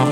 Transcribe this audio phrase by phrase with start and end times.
[0.00, 0.08] グッ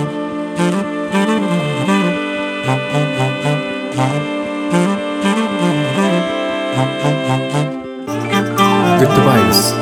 [9.14, 9.72] ドバイブス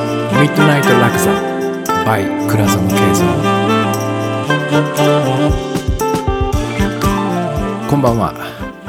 [0.41, 1.33] ミッドナイトラクザ
[2.05, 3.27] by 倉園慶三
[7.91, 8.35] こんばんは。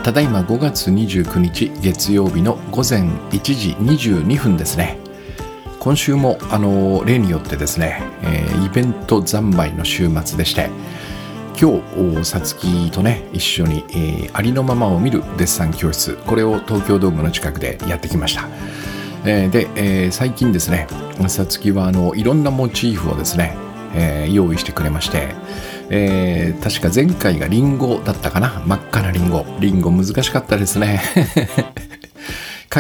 [0.04, 5.00] ただいま5月29日月曜日の午前1時22分ですね。
[5.80, 10.70] 今週もあの例によってですね、えーイベント三昧の週末でして
[11.60, 11.82] 今
[12.22, 16.16] 日さつきとね一緒に、えーありのままを見るデッサン教室。
[16.28, 18.48] これを東京ドームの近くでやってきました、
[19.26, 20.88] えーで、えー最近ですね
[21.28, 23.58] さつきはあのいろんなモチーフをですね、
[23.96, 25.30] えー用意してくれまして、
[25.90, 28.62] えー確か前回がリンゴだったかな？
[28.68, 29.44] 真っ赤なリンゴ。
[29.60, 31.02] リンゴ難しかったですね。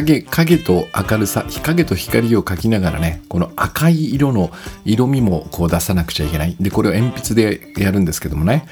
[0.02, 4.52] 影影と明るさ日影と光を描きながらねこの赤い色の
[4.86, 6.56] 色味もこう出さなくちゃいけない。
[6.60, 8.68] でこれを鉛筆でやるんですけどもね、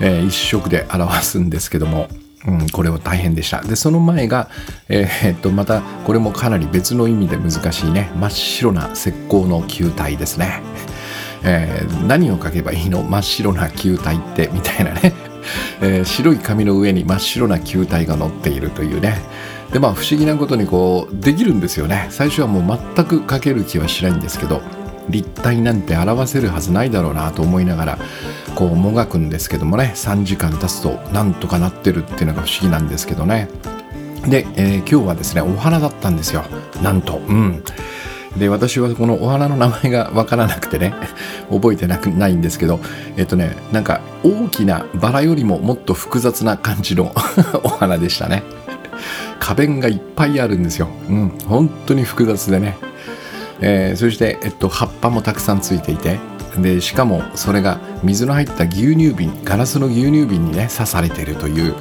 [0.00, 2.08] えー一色で表すんですけども。
[2.46, 3.62] うん、これは大変でした。
[3.62, 4.48] でその前が、
[4.88, 8.12] えーっとまたこれもかなり別の意味で難しいね。
[8.14, 10.62] 真っ白な石膏の球体ですね、
[11.42, 13.02] えー何を書けばいいの？
[13.02, 15.12] 真っ白な球体ってみたいなね、
[15.82, 19.16] えー白い紙の上に真っ白な球体が乗っているというね。
[19.72, 22.06] でまあ不思議なことにこうできるんですよね。
[22.10, 24.62] 最初はもう全く書ける気はしないんですけど
[25.08, 27.98] 立体なんて表せるはずないだろうなと思いながら
[28.54, 33.48] こうもがくんですけどもね3時間経つとなんとかなってるっていうのが不思議なんですけどね。
[34.26, 36.44] で、えー今日はですねお花だったんですよ。
[36.82, 37.18] なんと。
[37.18, 37.62] うん。
[38.36, 40.94] で私はこのお花の名前がわからなくてね
[41.50, 42.78] 覚えてなくないんですけど
[43.16, 47.12] えっとねなんか大きなバラよりももっと複雑な感じの
[47.64, 48.42] お花でしたね。
[49.38, 50.88] 花弁がいっぱいあるんですよ。
[51.08, 51.28] うん。
[51.46, 52.76] 本当に複雑でね。
[53.60, 56.18] えーそして、えっと、葉っぱもたくさんついていて。
[56.58, 61.74] でしかもそれが水の入った牛乳瓶ガラスの牛乳瓶にね刺されているという、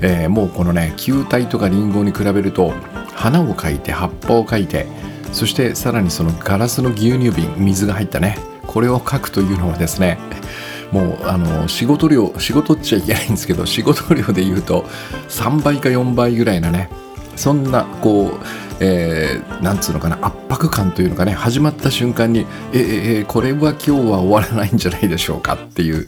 [0.00, 2.72] えーもうこのね球体とかリンゴに比べると
[3.14, 4.86] 花を描いて葉っぱを描いて
[5.32, 8.38] そしてさらにそのガラスの牛乳瓶水が入ったね。
[8.66, 10.18] これを描くというのはですね
[10.92, 14.84] もうあの仕事量仕事っちゃいけないんですけど 仕事量で言うと
[15.28, 16.88] 3倍か4倍ぐらいなね
[17.34, 18.46] そんなこう、
[18.80, 22.40] えーなんつうのかな圧迫感というのがね始まった瞬間に
[22.72, 26.06] えええこれは今日は終わらないんじゃないでしょうかっていう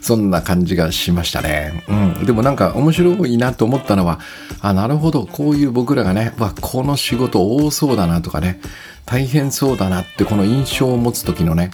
[0.00, 1.92] そんな感じがしましたね、う
[2.22, 4.20] ん、でもなんか面白いなと思ったのは
[4.60, 8.60] あなるほどこういう僕らがねわこの仕事多そうだなとかね
[9.06, 11.70] 大変そうだなってこの印象を持つ時のね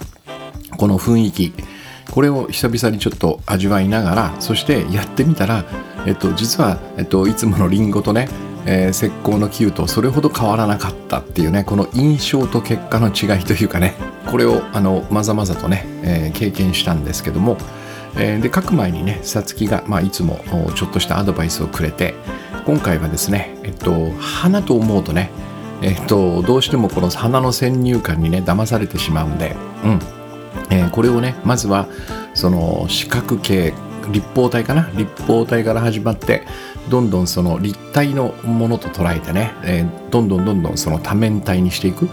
[0.77, 1.53] この雰囲気。
[2.11, 5.65] これを久々にちょっと味わいながらそしてやってみたら、
[6.05, 8.27] えっと、実は、えっと、いつものリンゴとね、
[8.65, 13.95] えー石膏の球とそれほど変わらなかったっていうねこの印象と結果の違いというかね
[14.29, 17.57] これをあのまざまざとね、えー経験したんですけども、
[18.17, 20.39] えーで書く前にねさつきが、まあ、いつも
[20.75, 22.13] ちょっとしたアドバイスをくれて
[22.65, 25.31] 今回はですね、えっと、花と思うとね
[25.83, 30.20] えっと、どうしてもこの花の先入観にね騙されてしまうんで、うん。
[30.69, 31.87] えーこれをねまずは
[32.33, 33.73] その四角形
[34.11, 34.89] 立方体かな？
[34.95, 36.43] 立方体から始まって
[36.89, 42.09] どんどんその立体のものと捉えてね、えーどんどんどんどんその多面体にしていく、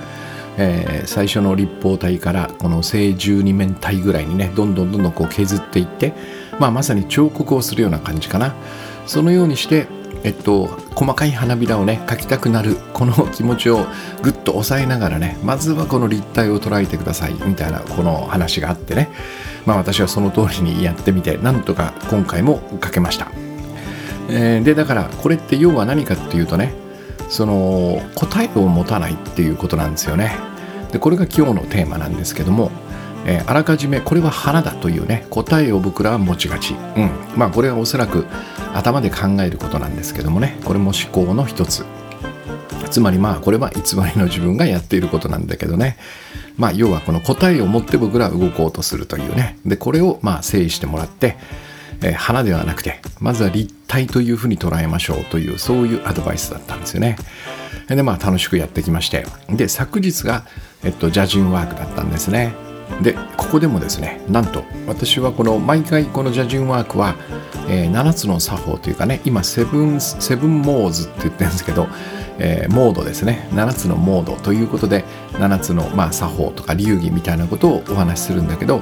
[0.59, 6.13] えー最初の立方体からこの正十二面体ぐらいにねどんどんどんどんこう削っていって、
[6.61, 8.55] まあ、まさに彫刻をするような感じかな。
[9.07, 9.89] そのようにして
[10.25, 13.87] えっと、細かい花びらをね描きたくなるこの気持ちを
[14.23, 19.11] ぐっと抑えながらねまずはこの立体を捉えてくださいみたいなこの話があってね。
[19.67, 23.31] まあ私はその通りにやってみてなんとか今回も描けました、
[24.31, 26.73] えーでだからこれって要は何かっていうとね
[27.29, 30.37] その答えを持たないっていうことなんですよね。
[30.91, 32.71] でこれが今日のテーマなんですけども
[33.27, 38.27] えーあらかじめこれは花だというね答えを僕らは持ちがち、うん、まあこれはおそらく
[38.75, 40.59] 頭で考えることなんですけどもね。
[40.65, 41.85] これも思考の一つ。
[42.91, 45.97] つまりまあこれは偽りの自分がやっていることなんだけどね。
[46.57, 49.59] まあ要はこの答えを持って僕らは動こうとするというね。
[49.65, 51.37] でこれをまあ整理してもらって、
[52.03, 57.17] えー花ではなくてまずは立体というふうに捉えましょうというそういうアドバイスだったんですよね。
[57.89, 59.27] でまあ楽しくやってきまして。
[59.51, 60.45] で昨日が、
[60.85, 62.68] えっと、ジャジンワークだったんですね。
[63.03, 67.15] でここでもですねなんと私はこの毎回このジャジンワークは、
[67.69, 71.89] えー7つの作法というかね今セブンセブンモーズって言ってるんですけど、
[72.39, 73.49] えーモードですね。
[73.53, 78.81] 7つのモードということで7つの、まあ、作法とか流儀みたいなことをお話しするんだけど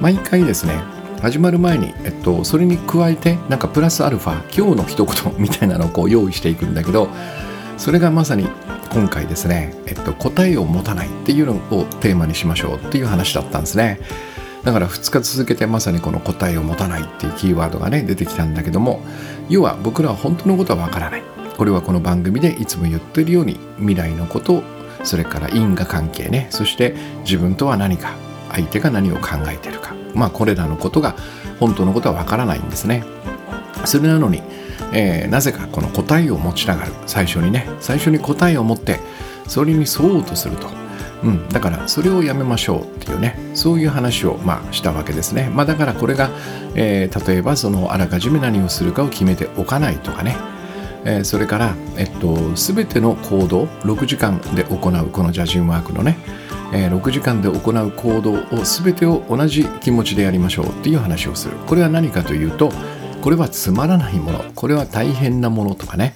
[0.00, 0.80] 毎回ですね
[1.20, 7.08] 始まる前に、えっと、それに加えてなんかプラスアルファ今日の一言みたいなのをこう用意していくんだけど
[7.76, 8.48] それがまさに
[8.90, 14.00] 今回ですね、えっと、答えを持たないっていうのをテーマにしましょうっていう話だったんですね。
[14.64, 19.00] だから2日続けてまさにこの答えを持たないっていうキーワードがね出てきたんだけども
[19.48, 21.22] 要は僕らは本当のことはわからない。
[21.56, 24.62] これはこの番組でいつも言ってるように未来のこと
[25.04, 26.94] それから因果関係ねそして
[27.24, 28.14] 自分とは何か
[28.50, 29.94] 相手が何を考えてるか。
[30.14, 31.14] まあこれらのことが
[31.60, 33.04] 本当のことはわからないんですね。
[33.84, 34.42] それなのに、
[34.92, 39.00] えー、なぜかこの答えを持ちながら最初にね最初に答えを持って
[39.46, 40.68] それに沿おうとすると。
[41.22, 46.30] うん、だからそれをやめましょうっていうねそういう話をまあしたわけですね、まあ、だからこれが、
[46.76, 50.36] えー、例えばそのあらかじめ何をするかを決めておかないとかね、
[51.04, 56.18] えー、それから、えっと、全ての行動6時間で行うこのジャジンワークのね、
[56.72, 61.56] えー、6時間で行う行動を全てを同じ気持ちでやりましょうっていう話をする。
[61.66, 62.70] これは何かというと
[63.22, 64.44] これはつまらないもの。
[64.54, 66.14] これは大変なものとかね。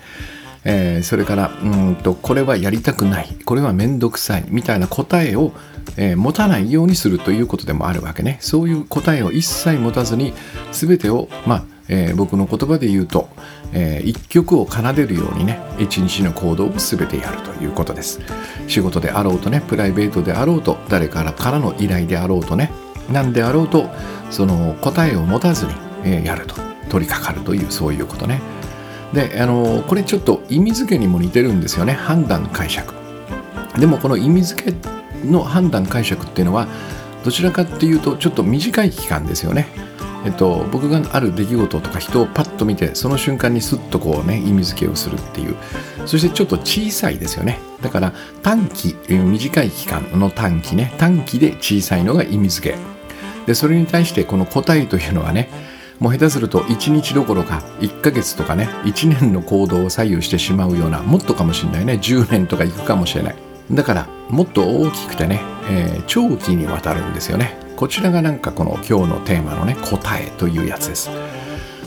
[0.64, 3.36] えー、それからうんとこれはやりたくない。
[3.44, 4.44] これは面倒くさい。
[4.48, 5.52] みたいな答えを、
[5.96, 8.38] えー、持たないようにするということでもあるわけね。
[8.40, 10.32] そういう答えを一切持たずに
[10.70, 13.28] 全てを、まあえー、僕の言葉で言うと、
[13.72, 18.20] えー、一曲を奏でるようにね一日の行動を全てやるということです。
[18.68, 22.70] 仕事であろうとねプライベートであろうと誰からからの依頼であろうとね
[23.10, 23.90] 何であろうと
[24.30, 25.72] その答えを持たずに、
[26.04, 26.71] えー、やると。
[26.92, 28.42] 取り掛かるというそういうことね。
[29.14, 31.94] であのこれちょっと意味付けにも似てるんですよね。
[31.94, 32.92] 判断解釈。
[33.78, 34.74] でもこの意味付け
[35.26, 36.66] の判断解釈っていうのは
[37.24, 39.66] どちらかっていうとちょっと短い期間ですよね。
[40.24, 45.56] えっと、僕がある出来事とか人をパッと見てその瞬間にスッとこうね意味付けをするっていう。
[46.04, 47.58] そしてちょっと小さいですよね。
[47.80, 48.12] だから
[48.42, 50.92] 短期短い期間の短期ね。
[50.98, 52.92] 短期で小さいのが意味付け。
[53.46, 55.48] でそれに対してこの答えというのはね
[56.02, 63.36] もう下手すると1日どころか1ヶ月とかね1年の行動を左右してしまうようなもっとかもしれないね10年とかいくかもしれない。
[63.70, 65.40] だからもっと大きくてね、
[65.70, 67.56] えー、長期にわたるんですよね。
[67.76, 71.08] こちらがなんかこの今日のテーマのね答えというやつです。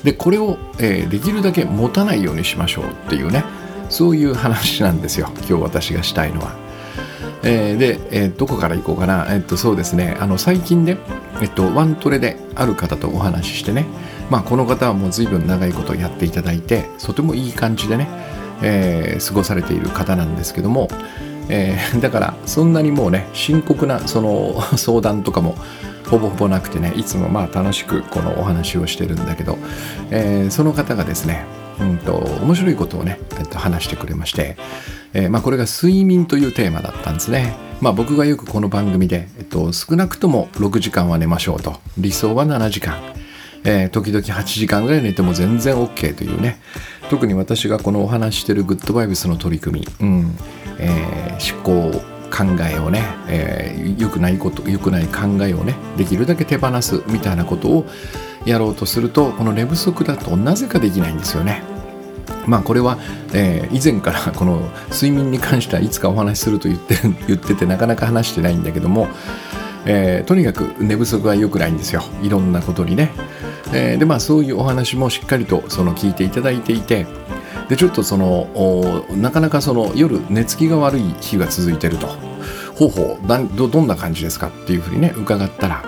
[0.05, 3.43] でこれを、えー、できるだけ持たないようにしましょうっていうね
[3.89, 5.27] そういう話なんですよ。
[5.39, 6.64] 今日私がしたいのは。
[7.45, 10.97] えー、で、えー、どこから行こうかな、えっと、そうですね、あの最近ね、
[11.41, 13.85] えっと、ワントレである方とお話ししてね、
[14.29, 18.09] まあ、この方はもう随分長いことやっていただいて、とてもいい感じでね、
[18.63, 20.87] えー、過ごされている方なんですけども、
[21.49, 25.55] えー、 だからそんなにもうね深刻なその 相談とかも
[26.09, 29.57] ほぼほぼなくてねいつもまあ楽しくこのお話をしてるんだけど、
[30.11, 31.45] えー、その方がですね
[31.79, 34.57] うんと面白いことをね、えっと、話してくれまして、
[35.13, 37.55] えー、まあ、これが睡眠というテーマだったんですね。
[37.81, 41.75] まあ、僕がよくこの番組で、えっと、少なくとも6時間は寝ましょうと。
[41.97, 43.01] 理想は7時間、
[43.63, 46.59] えー、時々8時間ぐらい寝ても全然 OK というね。
[47.09, 50.37] 特に私がこのお話してるグッドバイブスの取り組み、うん。
[50.79, 57.85] えー、思考考えをね、えー、良くないこと良くない考えをねできるだけ手放すみたいなことを
[58.45, 61.63] やろうとするとこの寝不足だとなぜかできないんですよね。
[62.47, 62.97] まあこれは、
[63.33, 66.95] えー、以前から この睡眠に関してはいつかお話しすると言って
[67.27, 69.07] 言っててなかなか話してないんだけども、
[69.85, 73.11] えー、とにかく寝不足は良くないんですよいろんなことにね。
[73.73, 77.07] えー、でまあそういうお話もしっかりとその聞いていただいていて
[77.67, 78.47] でちょっとその
[79.15, 82.07] なかなかその夜寝つきが悪い日が続いてると
[82.75, 85.83] ほうほうどどんな感じですかっていうふうにね伺ったら、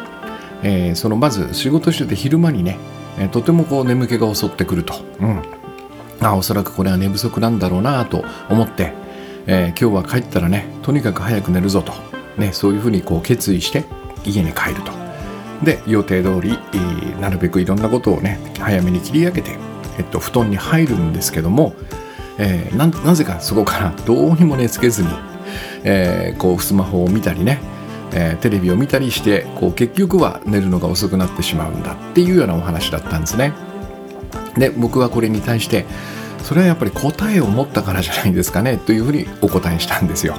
[0.64, 2.78] えー、そのまず仕事してて昼間にね、
[3.20, 5.42] えー、とてもこう眠気が襲ってくると、うん、
[6.22, 8.94] あおそらくこれは寝不足なんだろうなと思って、
[9.46, 11.94] えー、今日は帰ったらねとにかく早く寝るぞと、
[12.38, 13.86] ね、そういうふうにこう決意して
[14.26, 14.92] 家に帰ると。
[15.64, 19.58] で予定通り、えー、なるべくいろんなことをね早めに切り上げて、
[19.98, 21.74] えっと、布団に入るんですけども、
[22.38, 25.10] えー、ななぜかそこからどうにも寝つけずに、
[25.84, 27.60] えー、こうスマホを見たりね、
[28.14, 33.54] えー、テレビを見たりしてこう結局は寝るのが遅くなってしまうんだっていうようなお話だったんですね。
[34.58, 35.86] で僕はこれに対して
[36.44, 40.36] それはやっぱり答えを持ったからじゃないですかねというふうにお答えしたんですよ。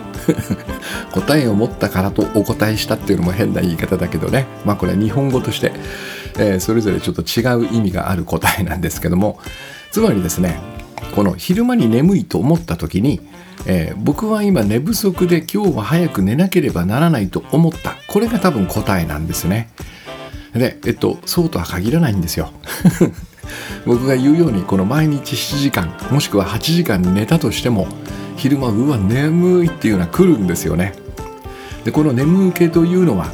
[1.12, 4.46] 答えを持ったからとお答えしたっていうのも変な言い方だけどね。
[4.64, 5.72] まあこれは日本語として、
[6.38, 9.38] えー、それぞれちょっと違う意味がある答えなんですけども。
[9.90, 10.60] つまりですね
[11.14, 13.20] この昼間に眠いと思った時に、
[13.67, 17.97] えー、僕は今寝不足で今日は早く寝なければならないと思った。
[18.09, 19.71] これが多分答えなんですね。
[20.55, 22.50] でえっとそうとは限らないんですよ。
[23.87, 27.87] 僕が言うようにこの毎日7時間もしくは8時間寝たとしても
[28.37, 30.93] 昼間うわ眠いっていうのは来るんですよね。
[31.85, 33.33] でこの眠気というのは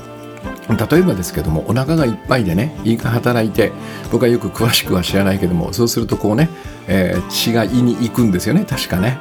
[0.68, 3.72] 例えばですけどもお腹がいっぱいでね胃が働いて
[4.10, 6.48] 僕はよく詳しくは知らないけどもそうするとこうね、
[6.86, 9.18] えー、血が胃に行くんですよね確かね。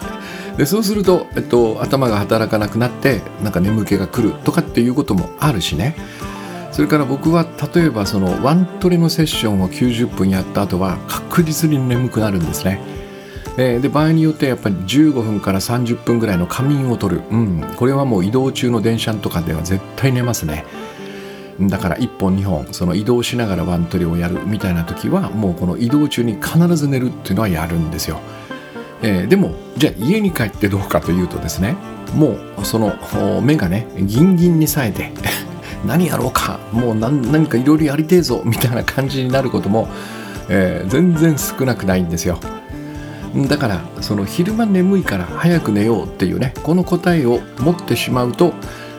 [0.58, 5.96] でそうすると、えっと、頭が働かなくなってなんか眠気が来るとかっていうこともあるしね。
[6.72, 7.46] それから僕は
[7.76, 12.82] 例えばそのワントレのセッションを90分やった後は確実に眠くなるんですね。
[13.56, 20.66] で場合によってやっぱり15分から30分ぐらいの仮眠を取る、うん、これはもう移動中の電車とかでは絶対寝ますね。
[21.60, 28.20] だから1本2本その移動しながらワントリをやるみたいな時はもうこの移動中に必ず寝るっていうのはやるんですよ、
[29.04, 31.76] えー、でもじゃあ家に帰ってどうかというとですね
[32.16, 32.96] もうその
[33.42, 35.12] 目がねギンギンに冴えて
[35.86, 39.90] 何やろうかもう何かいろいろやりてえぞみたいな感じになることも、
[40.48, 42.40] えー、全然少なくないんですよ。
[43.50, 48.54] だからその昼間眠いから早く寝ようっていうねこの答えを持ってしまうと、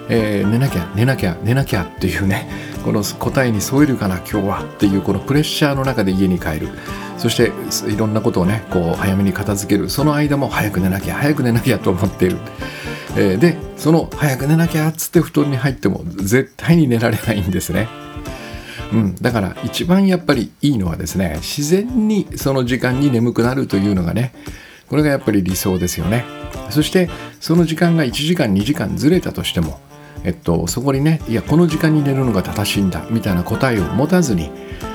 [0.09, 2.47] えー、寝なきゃ寝なきゃ寝なきゃっていうね
[2.85, 6.69] この答えに添えるかな今日はっていうこのプレッシャーの中で家に帰る。
[7.17, 7.53] そして
[7.91, 9.89] いろんなことをねこう早めに片付ける。
[9.89, 12.39] その間も早く寝なきゃ早く寝なきゃと思っている、
[13.17, 17.89] えー、でその早く寝なきゃっつって布団に入っても絶対に寝られないんですね。
[18.93, 24.35] うん、だから一番やっぱりいいのはですね自然にその時間に眠くなるというのがね
[24.89, 26.25] これがやっぱり理想ですよね。
[26.71, 27.09] そして
[27.41, 29.81] その時間が1時間2時間ずれたとしても
[30.23, 34.51] えっとそこにねいやこの時間に寝るのが正しいんだみたいな答えを持たずに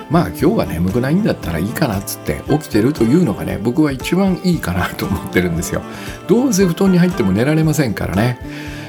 [0.10, 5.82] まあ今日は眠くないんだったらいいかなっつって起きてるというのがね僕は一番いいかなと思ってるんですよ。
[6.28, 8.40] どうせ布団に入っても寝られませんからね。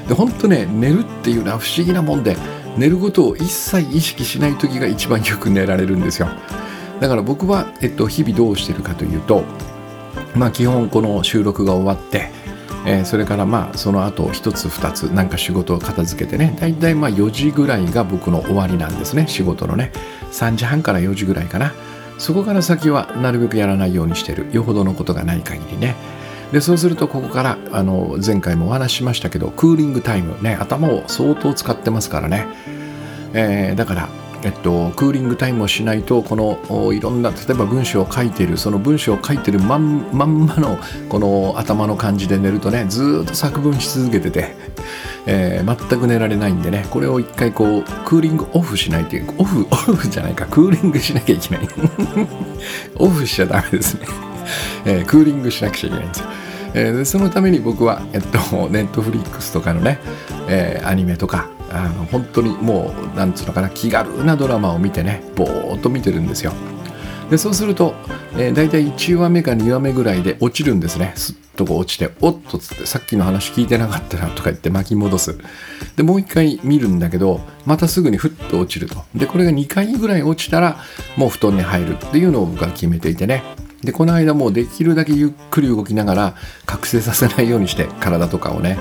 [0.07, 2.35] で本当ね寝るっていうのは不思議なもんで
[2.77, 6.29] 寝ることを一切意識しない時が一番よく寝られるんですよ。
[6.99, 9.43] だから僕は、えっと、日々どうしてるかというと
[10.35, 12.31] まあ基本この収録が終わって、
[12.85, 16.55] えー、それからまあその後一つ二つなんか仕事を片付けてね。
[16.59, 19.27] だいたいまあ4時ぐらいが僕の終わりなんですね。
[19.27, 19.91] 仕事のね。
[20.31, 21.73] 3時半から4時ぐらいかな。
[22.17, 24.47] そこから先はなるべくやらないようにしてる。
[24.51, 25.95] よほどのことがない限りね。
[26.51, 30.55] でそうするとここからあの前回もお話ししましたけどクーリングタイムね。
[30.59, 32.47] 頭を相当使ってますからね、
[33.33, 34.09] えー、だから
[34.43, 40.77] えっと、クーリングタイムをしないとこのいろんな例えば文章を書いているその文章を書いているまんまんまの
[41.09, 44.55] この頭の感じで寝るとねずっと作文し続けてて、
[45.27, 51.67] えー、全く寝られないんでねこれを一回こうクーリングオフしないというオフオフじゃないかクーリングしなきゃいけない。
[52.97, 54.07] オフしちゃダメですね、
[54.85, 56.25] えー、クーリングしなくちゃいけないんですよ。
[56.73, 59.99] えー、そのために僕は、えっと、ネットフリックスとかのね、
[60.47, 66.53] えー、アニメとかあの本当にもうなんつうのかな気軽なドラマを見てねぼーっと見てるんですよ。
[67.29, 67.95] でそうすると、
[68.33, 71.13] えー、大体1話目か2話目ぐらいで落ちるんですね。
[71.15, 75.37] すっとこう落ちておっとつってさっきの話聞いてなかったなとか言って巻き戻す。
[75.95, 79.03] でもう一回見るんだけどまたすぐにふっと落ちると。
[79.15, 80.77] でこれが2回ぐらい落ちたら
[81.15, 83.43] もう布団に入るっていうのを僕は決めていてね。
[83.83, 86.35] でこの間もうできるだけゆっくり動きながら
[86.65, 88.77] 覚醒させないようにして体とかをね、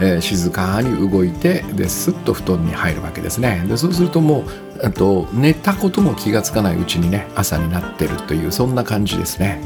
[0.00, 3.64] えー、静かに動いてですっと布団に入るわけですね。
[3.68, 4.44] でそうするとも
[4.82, 9.60] うと寝たことも気がつかないうちにね朝になってるというそんな感じですね。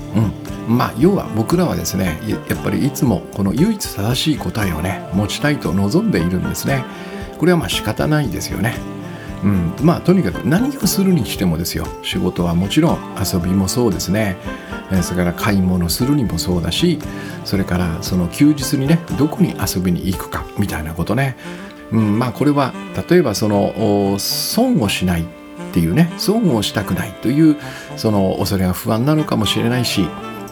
[0.68, 0.76] うん。
[0.76, 6.84] まあ要は僕らはですねやっぱりいつもこの唯一正しい答えをね持ちたいと望んでいるんですね。
[7.38, 8.98] これはまあ仕方ないですよね。
[9.42, 11.87] うん、まあとにかく何をするにしてもですよ。
[12.02, 14.37] 仕事はもちろん遊びもそうですね。
[15.02, 16.99] それから買い物するにもそうだし
[17.45, 21.37] それからその休日にねどこに遊びに行くかみたいなことね、
[21.92, 22.73] うん、まあこれは
[23.09, 25.25] 例えばその損をしないっ
[25.73, 27.57] ていうね損をしたくないという
[27.97, 30.09] その恐れが不安なのかもしれないし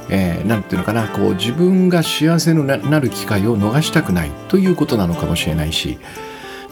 [0.09, 5.99] えー、ていうのかなこう自分が幸せになる機会を逃したくないということなのかもしれないし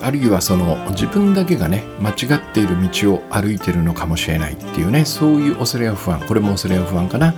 [0.05, 7.35] あるいはその自分だけがね間違っている道を歩いてるのかもしれないっていうねそういう恐れや不安これも恐れや不安かな、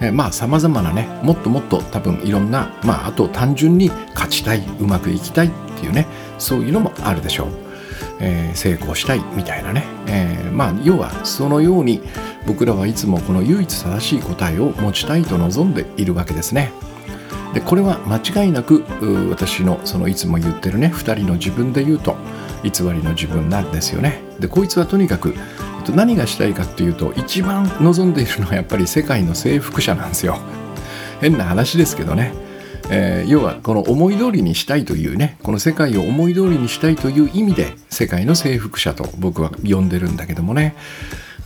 [0.00, 6.06] え、まあさまざまなねもっともっと多分いろんなまああと単純に勝ちたいうまくいきたいっていうね
[6.38, 7.48] そういうのもあるでしょう、
[8.20, 12.00] えー、成功したいみたいなね、えー、まあ要はそのように
[12.46, 16.72] 僕らはいつもこの唯一正しい答えを持ちたいと望んでいるわけですね。
[17.56, 18.84] でこれは間違いなく
[19.30, 22.14] 私のそのいつも言ってるね2人の自分で言うと
[22.62, 24.20] 偽りの自分なんですよね。
[24.38, 25.34] でこいつはとにかく
[25.94, 30.38] 何がしたいかっていうと一番望んでいるのはやっぱり世界の征服者なんですよ。
[31.22, 32.34] 変な話ですけどね、
[32.90, 40.74] えー、要はこの思い通りにしたいというねこの世界を思い通りにしたいという意味で世界の征服者と僕は呼んでるんだけどもね。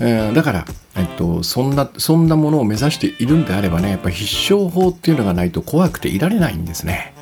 [0.00, 0.64] えー、だから、
[0.97, 7.14] えっと、そんなそんなものを目指しているんであればねやっぱ必勝法っていうのがないと怖くていられないんですね。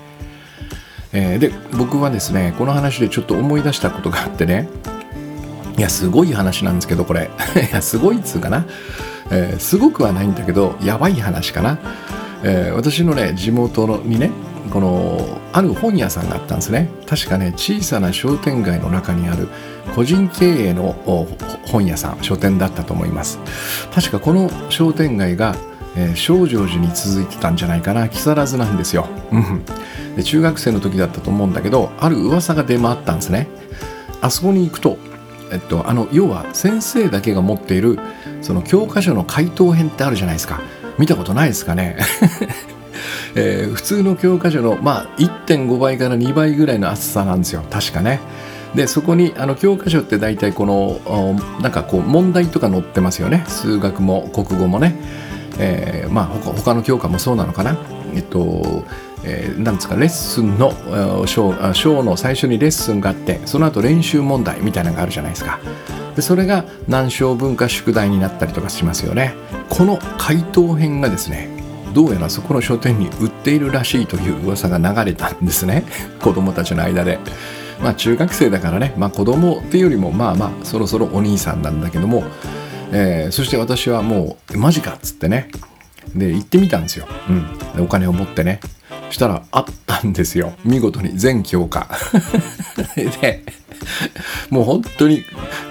[1.12, 4.68] えー、で僕はですねこの話でちょっと思い出したことがあってね。
[5.76, 7.30] いやすごい話なんですけどこれ。
[7.70, 8.64] いやすごいっつうかな、
[9.30, 11.78] えー、すごくはないんだけどやばい話かな、
[12.44, 14.30] えー、私のね地元のにね
[14.68, 16.88] このある本屋さんがあったんですね。
[17.06, 19.48] 確かね小さな商店街の中にある
[19.94, 20.94] 個人経営の
[21.66, 23.38] 本屋さん書店だったと思います。
[23.94, 25.54] 確かこの商店街が
[25.96, 28.08] えー、正常寺に続いてたんじゃないかな。
[28.08, 29.64] 木更津なんですよ、うん。
[30.16, 33.48] で中学生の時だったと思うんだけどある噂が出回ったんですね。
[34.20, 34.96] あそこに行くと、
[35.50, 37.98] えっと、あの要は先生だけが持っている
[38.42, 40.60] その教科書の回答編ってあるじゃないですか。
[40.98, 41.96] 見たことないですかね。
[43.34, 47.64] えー、普通の教科書の、まあ、1.5倍から2倍ぐらいの厚さなんですよ。
[47.70, 48.20] 確かね。
[48.74, 51.00] でそこにあの教科書って大体この
[51.60, 53.44] なんかこう問題とか載ってますよね。
[53.48, 54.94] 数学も国語もね。
[55.58, 57.76] えー、まあ他他の教科もそうなのかな。
[58.14, 58.84] えっと
[59.24, 60.72] えー、なんですかレッスンの
[61.26, 65.58] 章章の最初にレッスンがあってその後練習問題みたいなのがあるじゃないですか。
[66.14, 69.34] でそれが難章文化宿題になったりとかしますよね。
[69.68, 71.57] この回答編がですね
[71.94, 75.84] どうやらそこの書店に売っているらしいという噂が流れたんですね。
[76.20, 77.18] 子供たちの間で。
[77.82, 78.94] まあ中学生だからね。
[78.96, 82.24] まあ子供っていうよりもまあまあそろそろお兄さんなんだけども。
[82.90, 85.48] えー、そして私はもうマジかっつってね。
[86.14, 87.06] で行ってみたんですよ、
[87.76, 88.60] うん、お金を持ってね。
[89.10, 90.52] したらあったんですよ。
[90.64, 91.88] 見事に全教科。
[93.20, 93.44] で
[94.50, 95.22] もう本当に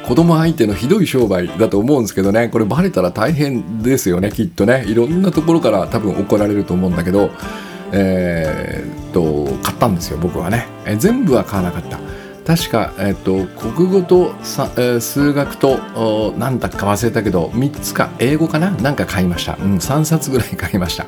[0.07, 2.49] 子供相手のひどい商売だと思うんですけどね。
[2.49, 4.85] これバレたら大変ですよねきっとね。
[4.87, 7.29] いろんなところから多分怒られると思うんだけど
[7.91, 11.99] えー、っと買ったんですよ僕はね、え全部は買わなかった。
[12.45, 18.71] 確か、えっと、国語とさ、えー、数学と何だか忘れたけど3つか英語かな？
[18.71, 21.07] なんか買いました、うん、3冊ぐらい買いました。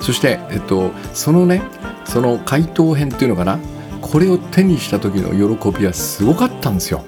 [0.00, 1.62] そして、えっと、そのね
[2.04, 3.58] その回答編っていうのかな
[4.00, 7.04] これを手にした時の喜びはすごかったんですよ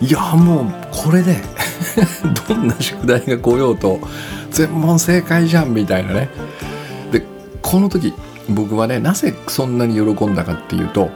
[0.00, 1.36] いやもうこれで
[2.48, 4.00] どんな宿題が来ようと
[4.50, 6.28] 全問正解じゃんみたいなね
[7.12, 7.24] で
[7.62, 8.12] この時
[8.48, 11.10] 僕はねなぜそんなに喜んだかっていうと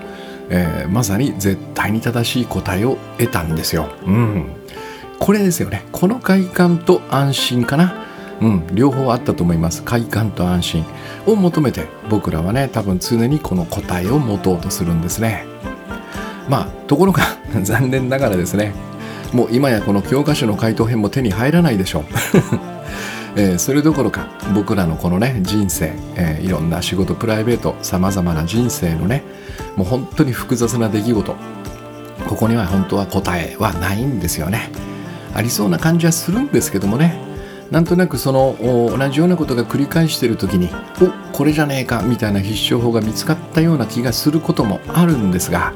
[0.50, 3.88] えー、まさに絶対に正しい答えを得たんですよ。
[4.06, 4.46] うん。
[5.18, 5.84] これですよね。
[5.92, 8.03] この快感と安心かな。
[8.40, 9.82] うん、両方あったと思います。
[9.82, 10.84] 快感と安心
[11.26, 15.46] を求めて僕らはね、多分常にこの答えを持とうとするんですね。
[16.48, 17.22] まあ、ところが
[17.62, 18.72] 残念ながらですね、
[19.32, 22.04] もう今やこの教科書の回答編も手に入らないでしょう。
[23.36, 29.24] えー、それどころか僕らのこのね人生、えー、いろんな仕事プライベートさまざまな人生のね
[29.74, 31.34] もう本当に複雑な出来事
[32.28, 34.70] ここには本当は答えはないんですよね
[35.34, 37.18] ありそうな感じはするんですけどもね
[37.70, 40.68] なんとなくその同じようなことが繰り返している時に
[41.00, 45.72] おこれじゃねえかみたいな必勝法が見つかったような気がすることもあるんですが、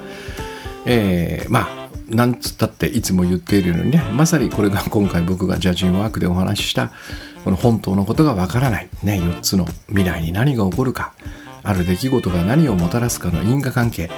[0.85, 6.93] えー、まあなんつったっていつも言っているようにねまさにこれが今回僕がジャジンワークでお話しした
[7.45, 11.13] この本当のことがわからない、ね、4つの未来に何が起こるか
[11.63, 14.11] ある出来事が何をもたらすかの因果関係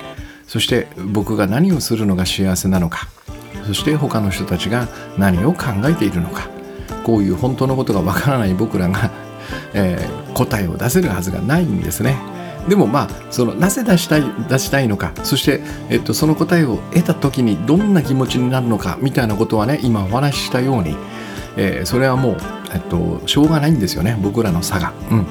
[0.47, 3.09] そして僕が何をするのが幸せなのか
[3.67, 6.49] そして他の人たちが何を考えているのか
[7.11, 9.11] こういう本当のことがわからない僕らが、
[9.75, 12.17] えー、答えを出せるはずがないんですね。
[12.69, 20.95] でもまあそのなぜ出したい出したいのかそして、えっと、その答えを得た時にどんな気持ちになるのかみたいなことはね今お話ししたように、
[21.57, 22.37] えー、それはもう、
[22.75, 24.93] えっと、しょうがないんですよね僕らの差が。
[25.11, 25.27] うん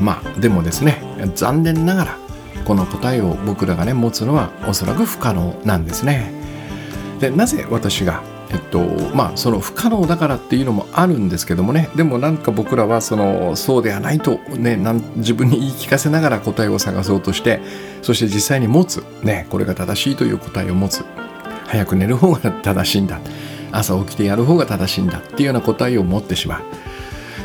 [0.00, 1.02] まあでもですね
[1.34, 2.18] 残念ながら
[2.64, 6.32] この答えを僕らがね持つのはおそらく不可能なんですね。
[7.18, 8.80] でなぜ私がえっと
[9.14, 17.60] まあその不可能だからっていうのもあるんですけどもねでもなんか僕らはそのそうではないとねなん自分に言い聞かせながら答えを探そうとして
[18.02, 21.04] そして実際に持つねこれが正しいという答えを持つ
[21.66, 23.20] 早く寝る方が正しいんだ
[23.70, 26.62] 朝起きてやる方が正しいんだっていうような答えを持ってしまう。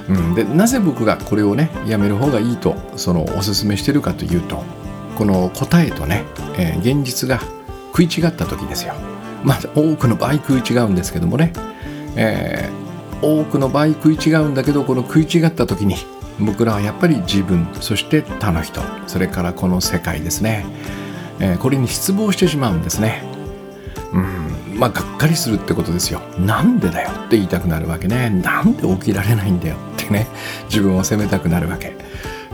[0.10, 4.62] うん、でなぜ僕がこれをねやめる方がいいとそのおすすめしてるかというと
[5.18, 6.26] この答えとね、
[6.58, 7.40] えー、現実が
[7.96, 9.13] 食い違った時ですよ。
[9.44, 11.54] まあ多くの場合食い違うんですけどもね、
[12.16, 15.96] えー、多くの場合食い違うんだけどこの食い違った時に
[16.40, 20.66] 僕らはやっぱり自分そして他の人それからこの世界ですね、
[21.40, 23.24] えー、これに失望してしまうんですね。
[24.14, 26.20] うんまあ、がっかりするってことですよ。
[26.40, 27.10] なんでだよ？
[27.10, 28.30] って言いたくなるわけね。
[28.30, 29.76] なんで起きられないんだよ？
[29.76, 30.28] ってね、
[30.66, 31.96] 自分を責めたくなるわけ。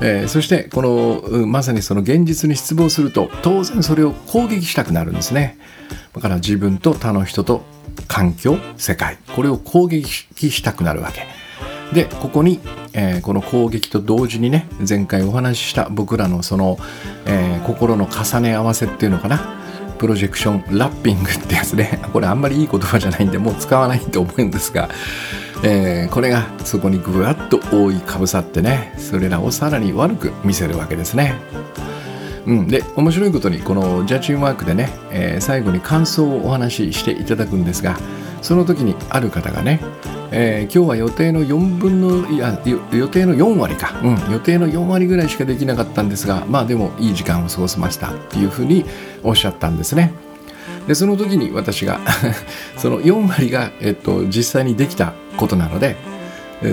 [0.02, 5.58] えー、そしてこの、まさにその現実に失望すると当然それを攻撃したくなるんですね。
[6.14, 7.64] だから自分と他の人と
[8.08, 10.10] 環境、世界、これを攻撃
[10.52, 11.28] したくなるわけ。
[11.94, 12.60] で、ここに、
[12.94, 16.78] えー、この攻撃と同時にね、前回お話しした僕らのその、
[17.26, 19.56] えー、心の重ね合わせっていうのかな。
[19.98, 24.88] プロジェクションラッピングってやつねこれあんまりいい言葉じゃないんでもう使わないと思うんですが、
[25.64, 31.36] えー、これがそこにぐわっと覆いかぶさってねそれらをさらに悪く見せるわけですね
[32.46, 37.98] うん、で面白いことにこのジャッジンワークでね、えー、最後に感想をお話ししていただくんですが
[38.42, 39.80] その時にある方がね、
[40.32, 42.60] えー、今日は予定の4分のいや
[42.92, 48.86] 予定の4割か、うん、予定の4割ぐらいしかできなかったんですがまあでもいい時間を過ごせましたっていうふうに
[49.24, 50.29] おっしゃったんですね。
[50.88, 52.00] でその時に私が
[52.78, 55.96] その4割が、えっと、実際にできたことなので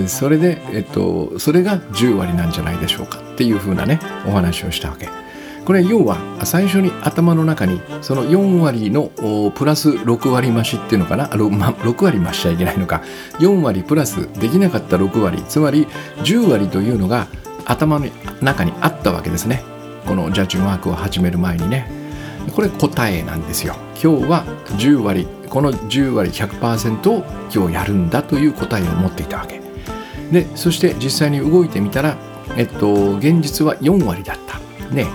[0.07, 5.09] それで、えっと、それが10割なんじゃないでしょうかっていうふうなねお話をしたわけ。
[5.65, 9.11] これ要は最初に頭の中にその4割の
[9.51, 13.03] プラス6割増しっていうのかな？6,、6割増しちゃいけないのか。
[13.41, 15.43] 4割プラスできなかった6割。
[15.49, 15.89] つまり
[16.23, 17.27] 10割というのが
[17.65, 18.07] 頭の
[18.41, 19.65] 中にあったわけですね。
[20.07, 22.06] このジャッジワークを始める前にね。
[22.55, 23.77] これ答えなんですよ。
[24.03, 24.45] 今日は
[24.79, 29.61] 10割この10割100%を今日やるんだという答えを持っていたわけ。
[30.31, 32.17] でそして実際に動いてみたら
[32.57, 34.59] えっと現実は4割だった。
[34.95, 35.07] ね。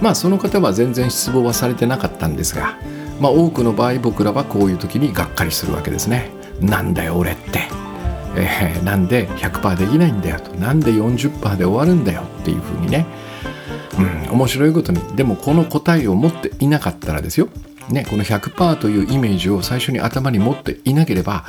[0.00, 2.76] まあその方は全然失望はされてなかったんですが
[3.20, 6.30] まあ多くの場合僕らはこういう時にがっかりするわけですね。
[6.60, 7.60] なんだよ俺って。
[8.38, 10.52] えー、なんで100%できないんだよと。
[10.54, 13.06] なんで40%で終わるんだよっていうふうにね
[13.98, 17.48] うん面白いことにでもこの答えを持っていなかったらですよ。
[17.88, 21.44] ね、この100%というイメージを最初に頭に持っていなければ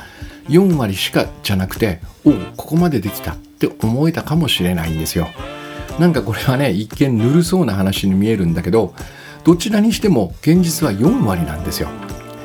[0.48, 5.28] 4割しかじゃなくておここまでできたって思えたかもしれないんですよ。
[5.98, 8.94] なんかこれはね一見ぬるそうな話に見えるんだけど
[9.44, 11.88] どちらにしても現実は4割なんですよ。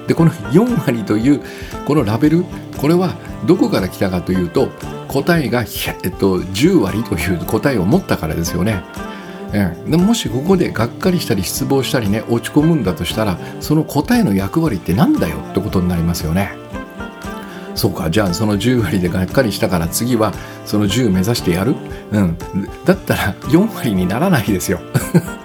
[0.08, 1.42] でこの4割という
[1.86, 2.46] このラベル
[2.78, 3.14] これは
[3.46, 4.70] どこから来たかというと
[5.08, 8.84] 答えが、えっと、10割という答えを持ったからですよね。
[9.54, 16.52] うん、でもしここでがっかりしたり失望したりね落ち込むんだとしたらその答えの役割って何だよってことになりますよね。
[17.76, 18.10] そうか。
[18.10, 20.34] じゃあその10割でがっかりしたから次は
[20.66, 21.76] その10目指してやる、
[22.12, 22.38] うん、
[22.86, 24.80] だったら4割にならないですよ。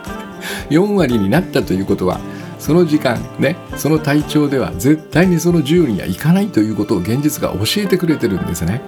[0.71, 2.21] 4割になったということは
[2.59, 8.81] その時間ねその体調では絶対にその10にはいかないということを現実が教えてくれてるんですね、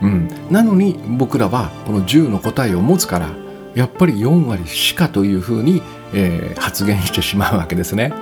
[0.00, 3.28] うん、なのに僕らはこの10の答えを持つから
[3.74, 5.82] やっぱり4割しかというふうに、
[6.14, 8.12] えー、発言してしまうわけですね。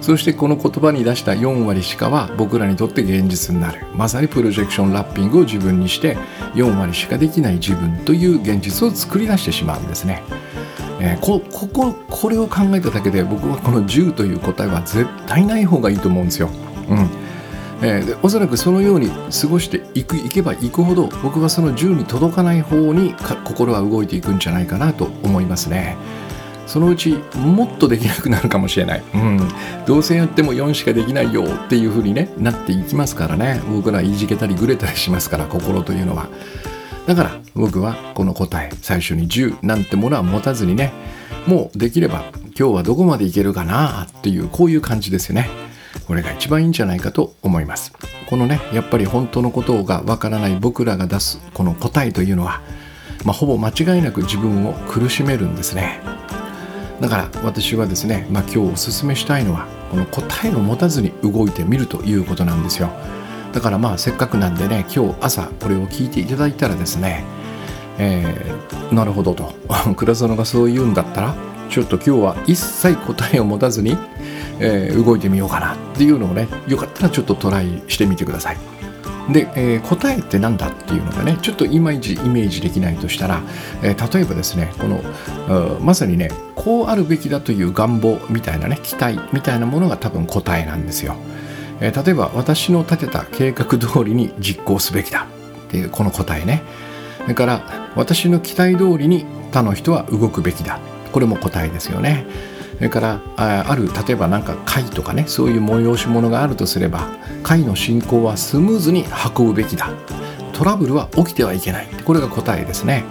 [0.00, 6.18] そしてこの言葉に出した4割しかは僕らにとって現実になるまさにプロジェクションラッピングを自分にして
[6.54, 10.22] 4割しかできない自分という現実を作り出してしまうんですね。
[11.00, 16.50] えー、ここここれを考えただけで僕はこの10という答えは絶対ない方がいいと思うんですよ。
[16.88, 17.23] うん
[17.82, 25.96] えー、おそらくそのように過ごしていくいけばいくほど僕はその10に届かない方に心は動いていくんじゃないかなと思いますね。
[26.66, 29.02] そのうちもっとできなくなるかもしれない。
[29.14, 29.48] うん。
[29.86, 33.60] どうせやっても4しかできないよっていう風にね、なっていきますからね。
[33.68, 36.28] 僕らいじけたりぐれたりしますから、心というのは。
[37.06, 40.92] だから僕はこの答え、最初に10なんてものは持たずにね、
[41.46, 42.24] もうできれば
[42.58, 45.63] 今日はどこまでいけるかなっていう、こういう感じですよね。
[46.06, 47.92] これが一番いいんじゃないかと思います。
[48.28, 52.62] このねやっぱり本当のことがわからない僕らが出すこの答えというのは、
[53.24, 56.00] まあ、ほぼ間違いなく自分を苦しめるんですね。
[57.00, 62.90] だから私はですね、まあ、今日おすすめしたいのはこの答えを持たずに動いてみるということなんですよ。
[63.52, 67.24] だからまあせっかくなんでね今日朝これを聞いていただいたらですね
[67.98, 69.54] えー、なるほどと。
[69.96, 71.34] 倉園がそう言うんだったら
[71.70, 73.96] ちょっと今日は一切答えを持たずに
[74.60, 78.58] えー、動いてみようかなっていうのをねよかったらちょっとトライしてみてください。
[79.32, 83.40] で、えー、答えって何だっていうのがねちょっといまいちイメージできないとしたら、
[83.82, 85.00] えー、例えばですねこの
[85.80, 91.16] まさにねこうあるべきだという願望みたいなね期待みたいなものが多分答えなんですよ。
[91.80, 95.26] えー、例えば私の立てた計画通りに実行すべきだ
[95.66, 96.62] っていうこの答えね。
[97.22, 100.78] それから私の期待通りに他の人は動くべきだ
[101.12, 102.26] これも答えですよね。
[102.76, 107.08] それからある例えば何か会とかねそういう催し物があるとすれば
[107.42, 109.04] 会の進行はスムーズに
[109.36, 109.90] 運ぶべきだ。
[110.52, 111.88] トラブルは起きてはいけない。
[112.04, 113.04] これが答えですね。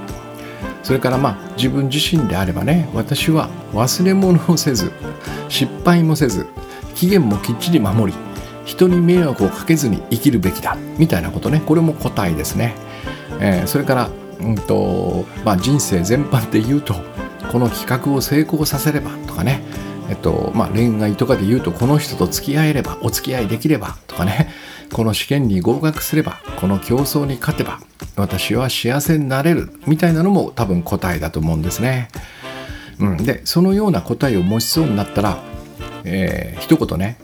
[0.81, 4.91] それからまあ自分自身であればね私は忘れ物をせず
[5.47, 6.45] 失敗もせず
[6.95, 8.19] 期限もきっちり守り
[8.65, 10.77] 人に迷惑をかけずに生きるべきだ。
[10.97, 11.61] みたいなことね。
[11.65, 12.75] これも答えですね、
[13.39, 16.95] えー、それから、うんとまあ、人生全般で言うと
[17.53, 19.61] この企画を成功させればとかね。
[20.09, 24.49] えっとまあ、恋愛とかで言うとこの人と付き合えればお付き合いできればとかね。
[24.91, 27.79] この試験に合格すればこの競争に勝てば
[28.15, 32.09] 私は幸せになれるみたいなのも多分答えだと思うんですね。
[32.99, 35.37] うん、でそのような答えを持ちそうになったら、
[36.03, 37.17] えー、一言ね。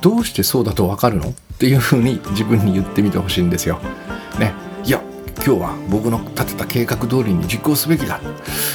[0.00, 1.28] どうしてそうだと分かるの？
[1.28, 3.78] っていうふうに自分に言ってみてほしいんですよ。
[4.38, 5.02] ね、いや
[5.44, 8.20] 今日は僕の立てた計画通りに実行すべきだ。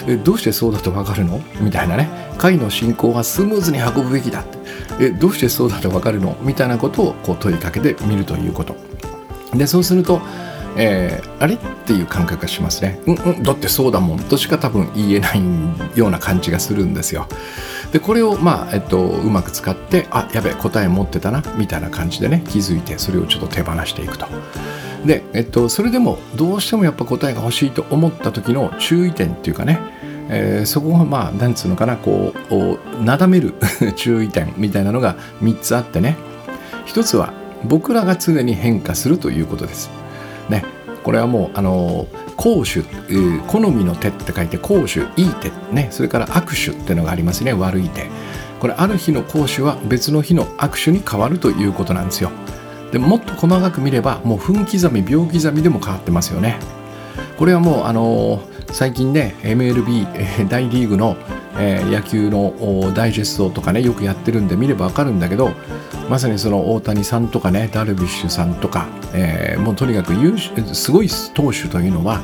[0.08, 1.42] えどうしてそうだと分かるの？
[1.60, 2.10] みたいなね。
[2.38, 4.46] 会の進行はスムーズに運ぶべきだ
[5.00, 6.38] えどうしてそうだと分かるの？
[6.42, 8.76] みたいなことをこう問いかけてみるということ。
[9.54, 10.22] でそうすると
[10.78, 11.56] えー、あれ？
[11.56, 13.00] っていう感覚がしますね。
[13.06, 14.20] うんうん、だってそうだもん。
[14.20, 15.42] としか多分言えない
[15.96, 17.28] ような感じがするんですよ。
[17.92, 24.28] で、これをまあ、えっと、うまく使って、あ、やべえ、答え持ってたな、みたいな感じでね、気づいて、それをちょっと手放していくと。
[25.06, 29.80] で、えっと、それでもどうしてもやっぱ答えが欲しいと思った時の注意点っていうかね、
[30.30, 33.56] えー、そこがまあ、なんつうのかな、こう、なだめる
[33.98, 36.18] 注意点みたいなのが3つあってね、
[36.86, 37.34] 1つは
[37.66, 39.90] 僕らが常に変化するということです。
[40.50, 40.64] ね
[41.04, 48.10] これはもうあの攻守、えー、好みの手って書いて攻守いい手ねそれから握手っていうのがありますね悪い手。
[48.60, 52.30] これある日の好守は別の日の握手に変わるということなんですよ。
[52.92, 56.60] でもっと細かく見ればもう分刻み秒刻みでも変わってますよね。
[57.38, 61.18] これはもうあのー、最近ね MLB、大リーグの、
[61.58, 65.52] 野球のダイジェストとかねよくやってるんで見ればわかるんだけど
[66.10, 72.22] まさにその大谷さんとかねダルビッシュさんとか、えー、もうとにかく優すごい投手というのは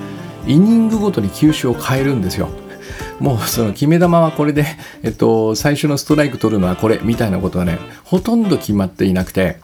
[0.48, 2.50] イニングごとに球種を変えるんですよ。
[3.20, 4.66] もうその決め球はこれで、
[5.04, 9.60] えっと、最初のストライク取るのはこれみたいなことはねほとんど決まっていなくて、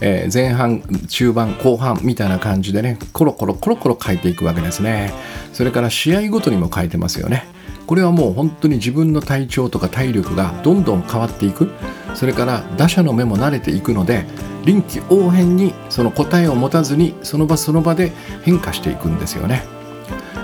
[0.00, 5.12] えー、前半中盤後半みたいな感じでねコロコロコロコロ変えていくわけですね。
[5.52, 7.44] それから試合ごとにも変えてますよね。
[7.86, 11.70] これはもう本当に自分の体調とか体力がどんどん変わっていく。
[12.14, 14.24] それから打者の目も慣れていくので
[14.64, 19.64] 臨機応変にその答えを持たずにその場その場で変化していくんですよね。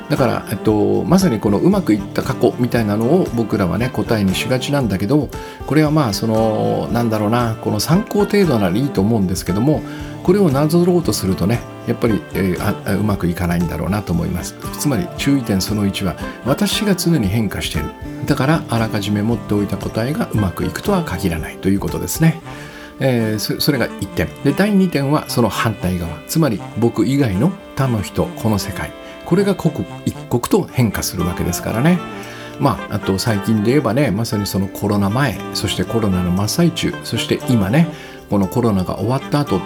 [0.09, 5.29] だから、えっと、まさにこのうまくいった過去みたいなのを僕らはね答えにしがちなんだけど
[5.67, 9.83] これはまあそのなんだろうなこの参考程度ならいいと思うんですけども
[10.23, 14.55] これをなぞろうとするとねやっぱり、えー、うまくいかないんだろうなと思います。
[14.79, 17.91] つまり注意点その1は私が常に変化している。
[18.27, 22.41] だからあらかじめ持っておいた答えがうまくいくとは限らないということですね。
[23.01, 24.29] えー、それが1点。
[24.45, 26.19] で第2点はその反対側。
[26.29, 29.00] つまり僕以外の他の人この世界。
[29.25, 31.99] これが刻一刻と変化するわけですからね。
[32.59, 37.89] まあ、あと最近で言えばねまさにそのコロナ前そしてコロナの真っ最中そして今ね
[38.29, 39.61] このコロナが終わった後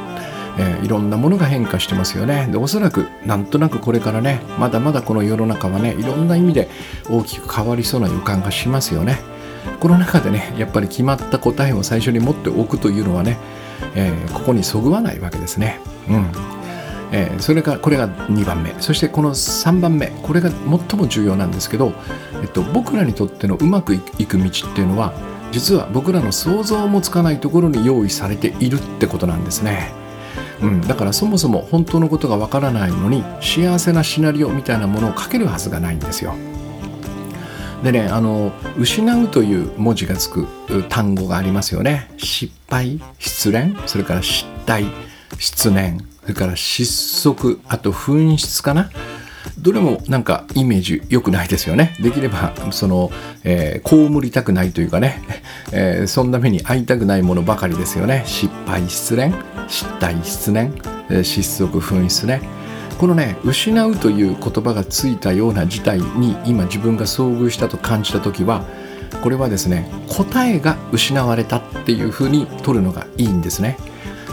[0.56, 2.48] えー、いろんなものが変化してますよね。
[2.50, 6.68] でおそらくなんとなくこれからねまだまだこの世の中はねいろんな意味で
[7.10, 9.18] 大きく変わりそうな予感がしますよね。
[9.80, 13.38] この中でねやっぱり決まった答えを最初に持っておくというのはね、
[13.94, 15.80] えー、ここにそぐわないわけですね。
[16.08, 16.30] うん。
[17.16, 21.92] えー、それがこれが2番目そしてこの3番目これが最も重要なんですけど、
[22.42, 25.14] えっと、僕らにとってのうまくいく道っていうのは
[25.52, 29.92] 実は僕らの想像もつかないところに用意されているってことなんですね。
[30.60, 36.34] うん、だからそもそも本当のことがわからないのに幸せなシナリオみたいなものを書けるはずがないんですよ。
[37.84, 40.48] でねあの「失う」という文字がつく
[40.88, 42.10] 単語がありますよね。
[42.16, 44.86] 失敗失恋それから失態
[45.38, 48.90] 失念それから失速あと紛失かな？
[49.58, 51.94] どれもなんかイメージ良くないですよね。
[52.00, 53.10] できれば、その、
[53.44, 55.22] えー、被りたくないというかね、
[55.70, 58.22] えー、そんな目に遭いたくないものばかりですよね。
[58.26, 59.34] 失敗、失恋、
[59.68, 60.72] 失態、失念、
[61.22, 62.40] 失速、紛失ね？
[62.98, 68.64] このね、失うという言葉がついたような事態に今自分が遭遇したと感じた時は、
[69.22, 73.76] これはですね、答えが失われたっていうふうに取るのがいいんですね。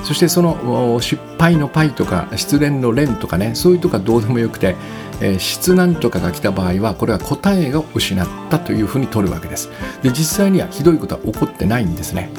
[0.03, 4.75] そしてその失敗のパイとか失恋の連とかねそういうとかどうでもよくて、
[5.21, 9.69] えー、失難とかが来た場合はこれは答えを失ったというふうに取るわけです。
[10.01, 12.29] で実際にはひどいことは起こってないんですね。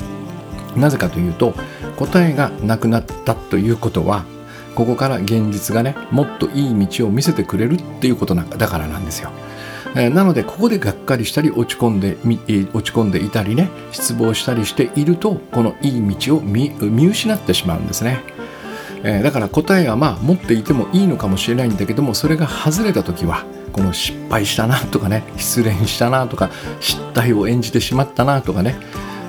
[0.77, 1.55] なぜかというと
[1.97, 4.25] 答えがなくなったということは
[4.75, 9.31] ここから現実がねもっといい道を見せてくれるっていうことなんだからなんですよ。
[9.95, 12.17] えなのでここでがっかりしたり落ち込んで
[12.73, 16.71] 落ち込んでいたりね失望したりしているとこのいい道を見
[17.09, 18.21] 失ってしまうんですね、
[19.03, 26.51] えー、だから答えはまあ持っていてもいいのかもしれないんだけどもそれが外れた時はこの失敗したなとかね失恋したなとか
[26.81, 28.77] 失態を演じてしまったなとかね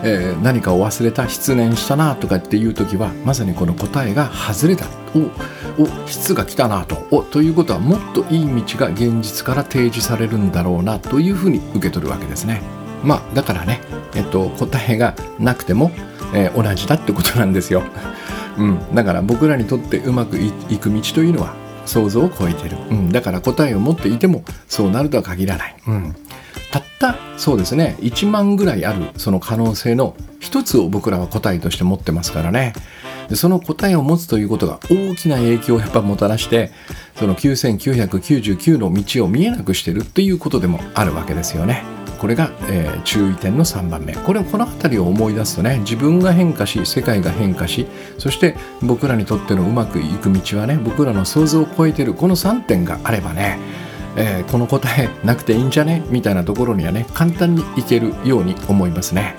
[0.03, 4.85] えー、何かを忘れた失念したなとかっていう時はまさにこの答えが外れた
[5.15, 12.61] おお質が来たなとおということはもっといい道が現実から提示されるんだろうなというふうに受け取るわけですね。
[13.03, 13.81] まあだからね、
[14.15, 15.91] えっと、答えがなくても、
[16.33, 17.83] えー、同じだってことなんですよ。
[18.57, 26.15] うん、だから僕らにとってうまくいく道というのは想像を超えてる、うん、だから答えを持っていてもそうなるとは限らない、うん、
[26.73, 32.73] たったそうですね1万ぐらいあるその可能性の一つを僕らは答えとして持ってますからね
[33.29, 36.71] でその答えを持つということが大きな影響をやっぱもたらして
[37.15, 41.83] その9999の道を見えなくしてるっていうことでもあるわけですよね。
[42.19, 47.85] これが、えー、注意点の3番目これこの辺りを思い出すとね自分が変化し世界が変化し
[48.17, 53.59] そして僕らにとってのうまくいく道はね僕らの想像を超えてるこの3点があればね
[54.15, 56.03] えー、この答えなくていいんじゃね？
[56.09, 59.35] みたいなところにはね簡単にいけるように思いますね。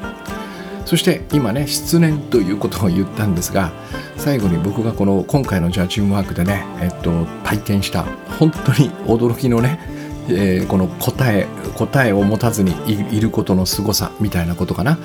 [0.84, 3.72] そして今ね失念ということを言ったんですが
[4.16, 8.04] 最後に僕がこの今回のジャッジンワークでね、えっと、体験した
[8.38, 9.80] 本当に驚きのね、
[10.28, 14.98] えー、この答え答えを持たずにいることの凄さみたいなことかな、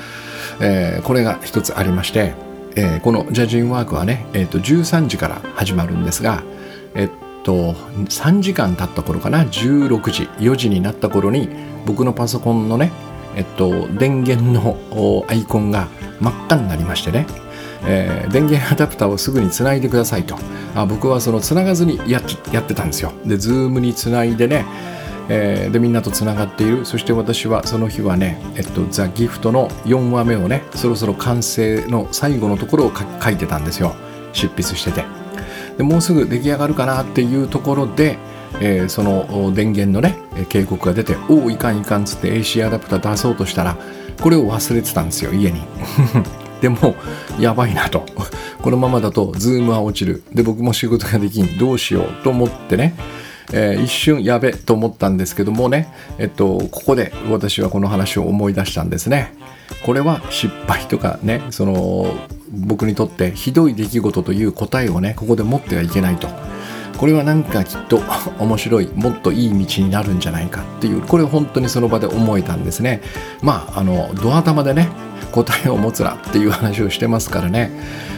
[0.59, 2.33] えー、これが一つありまして、
[2.75, 6.43] えー、このジャッジンワークはね、えー、と13時から始まるんですが、
[6.93, 11.49] えっとと3時間経った頃かな？16時4時になった頃に
[11.87, 12.91] 僕のパソコンのね
[13.35, 15.87] えっと電源のアイコンが
[16.19, 17.25] 真っ赤になりましてね、
[17.87, 20.37] えー、電源アダプターをすぐにつないでくださいと。
[20.75, 23.13] あ僕はそのつながずにややってたんですよ。
[23.25, 24.65] でズームにつないでね
[25.31, 26.85] えー、でみんなとつながっている。
[26.85, 33.95] そして私はその日はね、えっと、ザ・ギフトの4話目をねそろそろ完成の最後のところを書いてたんですよ。
[34.33, 35.18] 執筆してて。
[35.79, 38.17] でもうすぐ出来上がるかなっていうところで、
[38.59, 40.17] えー、その電源のね
[40.49, 43.77] 警告が出ておおいかんいかんっつって AC アダプター出そうとしたら
[44.21, 45.61] これを忘れてたんですよ家に。
[46.59, 46.95] でも
[47.39, 48.05] やばいなと。
[48.61, 50.21] このままだとズームは落ちる。
[50.33, 51.57] で僕も仕事ができん。
[51.57, 52.95] どうしようと思ってね
[53.53, 59.33] えー、一瞬やべと思ったんですけどもね、えっと、ここで私はこの話を思い出したんですね。
[59.85, 62.13] これは失敗とかねその
[62.51, 66.27] 僕にとってひどい出来事という答えをねここで持ってはいけないと。
[66.97, 68.01] これはなんかきっと
[68.39, 73.01] 面白いもっといい道になるんじゃないかっていうこれ本当にその場で思えたんですね。
[73.41, 74.89] まああのドア玉でね
[75.31, 77.71] 答えを持つなっていう話をしてますからね。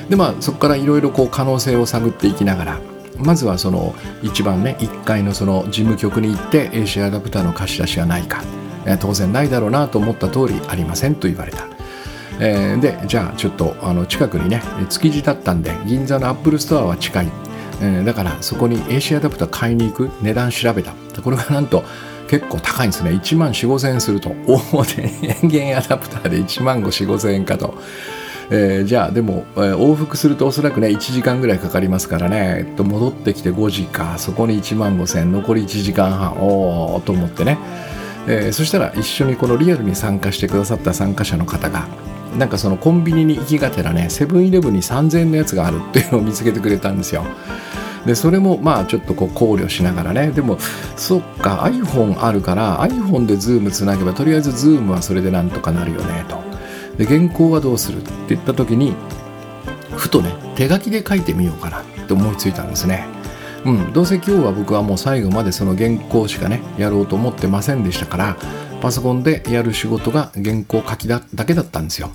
[0.09, 2.79] でまあそこからいろいろこう可能性を探っていきながら
[3.19, 8.41] まずはその一番ね1階のその事務局に行って AC アダプターの貸し出しはないか。
[8.99, 11.67] 当然ないだろうなと思った通りありませんと言われた。
[12.43, 17.27] えー、でじゃあちょっとあの近くにね築地だったんで銀座のアップルストアは近い、
[17.81, 20.93] えー、だからそこに AC アダプター買いに行く値段調べた。
[21.21, 21.83] これがなんと
[22.27, 23.11] 結構高いんですね。
[23.11, 27.75] 1万4 5千円すると大手 電源アダプターで1万5 4 5千円かと。
[28.53, 34.15] えー、じゃあでも、えー、往復するとおそらくね1時間ぐらいかかりますからね、えっと、戻ってきて5時か。
[34.17, 36.37] そこに1万5000残り1時間半。
[36.39, 37.59] おおと思ってね、
[38.27, 41.85] えー、そしたら一緒にこのリアルに参加してくださった参加者の方が
[42.37, 47.25] なんかそのコンビニに行きがてらねセブンイレブンに3000円のやつがあるっていうのを見つけてくれたんですよ。
[48.05, 50.57] でそれもまあちょっとこう考慮しながらねでも
[50.95, 56.41] そっか iPhone あるから iPhone で Zoom つなげばとりあえず Zoom はそれでなんとかなるよねと。
[56.97, 58.95] で原稿はどうするって言った時に
[59.95, 63.05] ふとね手書きで書いてみようかなって思いついたんですね。
[63.65, 68.37] うん、どうせ今日は僕はもう最後までその原稿しかねやろうと思ってませんでしたから
[68.81, 72.11] パソコンでやる仕事が原稿書きだだけだったんですよ。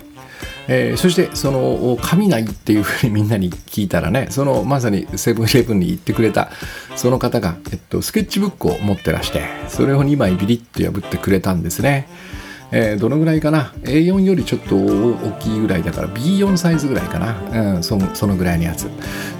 [0.67, 6.51] えー、そしてその紙ないっていうふうにみんなに聞いたらねそのまさにセブンイレブンに行ってくれた
[6.95, 12.07] その方が、えっと、スケッチブックを持ってらしてそれを2枚ビリッと破ってくれたんですね。
[12.71, 18.89] えー、どのぐらいかな？A4 よりちょっと大きいぐらいだから B4 サイズぐらいかな、うん、そそのぐらいのやつ。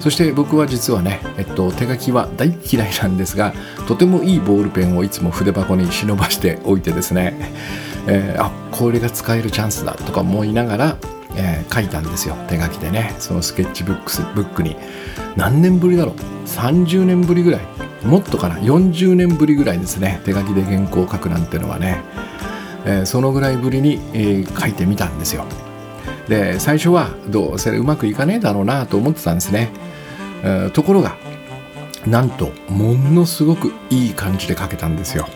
[0.00, 3.52] そして僕は実はね、えっと、手書きは大嫌いなんですが
[3.86, 7.34] とてもいいボールペンをいつも筆箱に忍ばしておいてですね、
[8.06, 10.96] えー、あこれが使えるチャンスだとか思いながら
[11.38, 12.34] えー、書いたんですよ。
[12.48, 13.14] 手書きでね。
[13.18, 14.76] そのスケッチブックスブックに。
[15.36, 16.14] 何年ぶりだろう
[16.46, 17.60] ？30年ぶりぐらい。
[18.04, 20.20] もっとかな？40年ぶりぐらいですね。
[20.24, 22.02] 手書きで原稿を書くなんてのはね。
[22.84, 25.44] えー、そのぐらいぶりに、えー、書いてみたんですよ。
[26.28, 29.70] で最初はどうせうまくいかねえだろうなと思ってたんですね、
[30.42, 31.16] えー、ところが
[32.06, 35.26] なんとものすごくいい感じで書けたんですよ、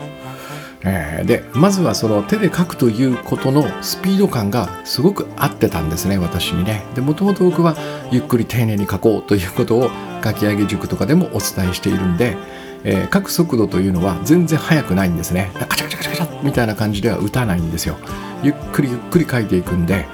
[0.83, 6.83] えー、でまずはその手で書くということのスピード感がすごく合ってたんですね私にね。
[6.93, 7.75] でもともと僕は
[8.11, 9.89] ゆっくり丁寧に書こうということを
[10.23, 12.37] 書き上げ塾とかでもお伝えしているんで
[12.83, 15.51] えー、書く速度というのは全然速くないんですね。
[15.53, 17.97] カチャカチャカチャカチャみたいな感じでは打たないんですよ。
[18.43, 20.05] ゆっくりゆっくり書いていくんで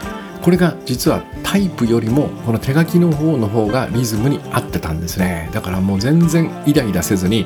[0.44, 5.50] これが実はタイプよりもこの手書きの方の方がリズムに合ってたんですね。
[5.54, 7.46] だからもう全然イライラせずに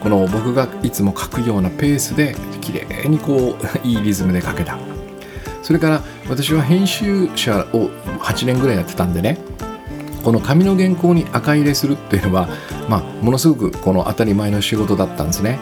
[0.00, 4.78] この僕がいつも書くようなペースで綺麗にこう いいリズムで書けた。
[5.62, 7.90] それから私は編集者を
[8.20, 9.38] 8年ぐらいやってたんでね
[10.28, 12.50] この紙の原稿に赤入れするっていうのは、
[12.86, 15.58] まあ、ものすごくこの当たり前の仕事だったんですね、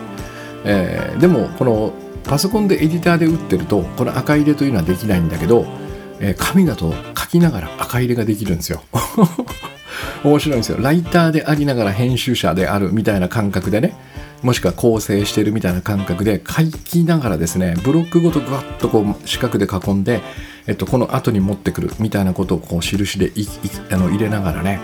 [0.64, 1.92] えー、でもこの
[2.24, 5.66] パソコンでエディターで打ってるとこの赤入れというのはできないんだけど、
[6.18, 8.82] えー、紙だと書きながら赤入れができるんですよ。
[10.24, 10.78] 面白いんですよ。
[10.80, 13.94] ライターでありながら編集者であるみたいな感覚でね。
[14.42, 20.20] もしくは構成してるみたいな感覚で書きながらですねブロックごとぐわっとこう四角で囲んで、
[20.66, 23.46] えっと、この後に持ってくるみたいなことをこう印でい
[23.90, 24.80] あの入れながらね。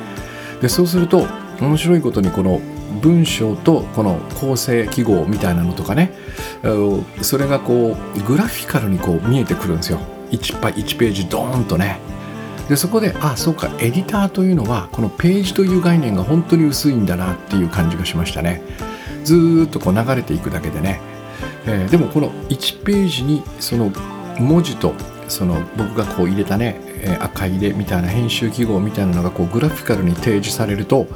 [0.61, 1.27] でそうすると
[1.61, 2.61] 面白いことにこの
[3.01, 6.13] 文章とこの構成記号みたいなのとかね
[7.21, 9.99] それがこうグラフィカルにこう見えてくるんですよ。
[10.31, 11.99] 1, 1ページドーンとね。
[12.69, 18.63] でそこであそうかエディターというのはこのページという概念が本当に薄いんだなっていう感じがしましたね。
[19.25, 21.01] ずっとこう流れていくだけでね、
[21.67, 23.91] えー、でもこの1ページにその
[24.39, 24.95] 文字と
[25.29, 31.07] その僕がこう入れたね、えー、赤入れみたいな編集記号みたいなのがこうグラフィカルに提示されると、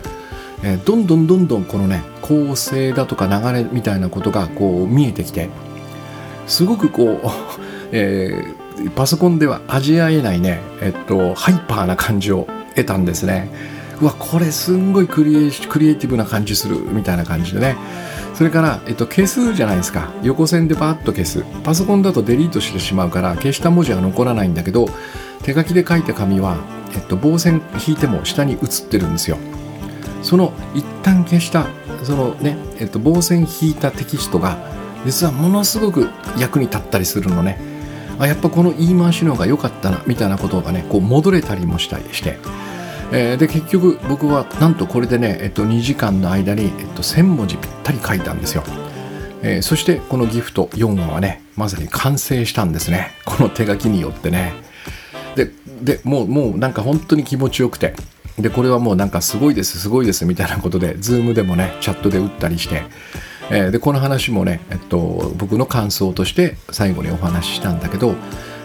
[0.63, 5.49] えー、どんどんどんどんこのね構成だとか流れみたいなことがこう見えてきて
[6.47, 7.21] すごくこう、
[7.93, 13.51] えー、パソコンでは味わえないね、えっと、ハイパーな感じを得たんですね。
[14.01, 17.77] うわ、これすんごいクリエイティブな感じするみたいな感じでね。
[18.35, 20.13] それから、えっと、消すじゃないですか。
[20.23, 21.43] 横線でバーッと消す。
[21.65, 24.89] パソコンだとデリートしてしまうから消した文字は残らないんだけど、
[25.43, 26.59] 手書きで書いた紙は、
[26.95, 29.39] えっと、棒線引いても下に写ってるんですよ。
[30.23, 31.67] その一旦消した
[32.03, 34.59] そのね、えっと、棒線引いたテキストが
[35.07, 37.76] 実はものすごく役に立ったりするのね。
[38.19, 42.39] あやっぱこの言い回しの方が良かったなみたいなことがねこう戻れたりもしたりして、
[43.13, 48.65] えー、で結局僕はなんとこれでね、えっと、2時間の間に、えっと、1000文字ぴったり書いたんですよ、
[49.43, 53.13] えー、そしてこのギフト4話はねまさに完成したんですね。
[53.25, 54.53] この手書きによってね。
[55.35, 55.51] で
[55.83, 57.95] でもうもうなんか本当に気持ちよくて。
[58.39, 62.83] でこれはもうなんかすごいですすごいですみたいなことで Zoom でもねチャットで打ったりして。
[63.51, 68.15] えー、でこの話もね、えっと、僕の感想として最後にお話ししたんだけど、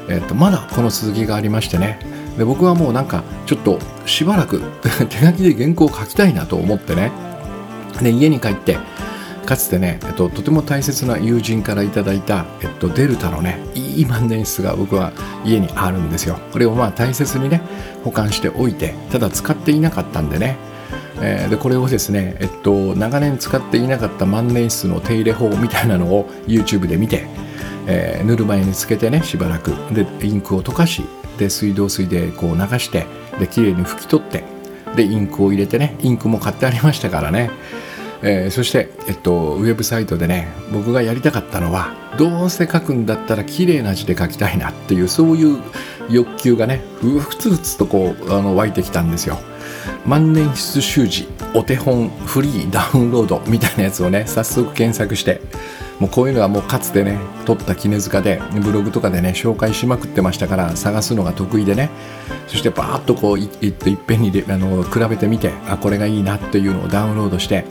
[0.10, 2.00] えっと、まだこの続きがありましてね。
[2.38, 4.62] で僕はもうなんかちょっとしばらく
[5.10, 7.12] 手書きで原稿を書きたいなと思ってね。
[8.02, 8.78] で家に帰って
[9.46, 15.12] かつてね、えっと、とても大切な友人からいただいた、えっと、デルタのねいい万年筆が僕は
[15.44, 16.40] 家にあるんですよ。
[16.52, 17.62] これをまあ大切にね
[18.04, 20.56] 保管しておいてただ使っていなかったんでね
[21.22, 27.26] えー、でこれをですね、えっと、長年使っていなかった万年筆の手入れ法みたいなのを YouTube で見て、
[27.88, 31.04] えー、塗る前につけてねしばらくでインクを溶かし
[31.38, 33.06] で水道水でこう流して
[33.40, 34.44] で綺麗に拭き取って
[34.96, 37.52] でインクを入れてねインクも買ってありましたからね、
[38.24, 45.62] えー、そして、えっと、ウェブサイトでね僕がやりたかったのはどうせ書くんだったら綺麗な字で書きたいなっていうそういう
[46.10, 49.40] 欲求がねふつふつとこうあの湧いてきたんですよ。
[50.06, 55.42] 万年筆習字お手本フリーダウンロードみたいなやつをね早速検索して
[56.00, 61.90] もうこういうのはもうかつてね撮った絹塚でブログとかでね紹介しまくってましたから探すのが得意でね
[62.48, 67.66] そしてバーッとこういいっぺんにあの比べてみてあこれがいいなっていうのをダウンロードして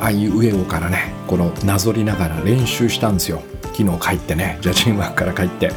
[0.00, 3.42] ああいう上をからねこのなぞりながら練習したんですよ。
[3.72, 5.70] 昨日帰ってねジャジンワークから帰って。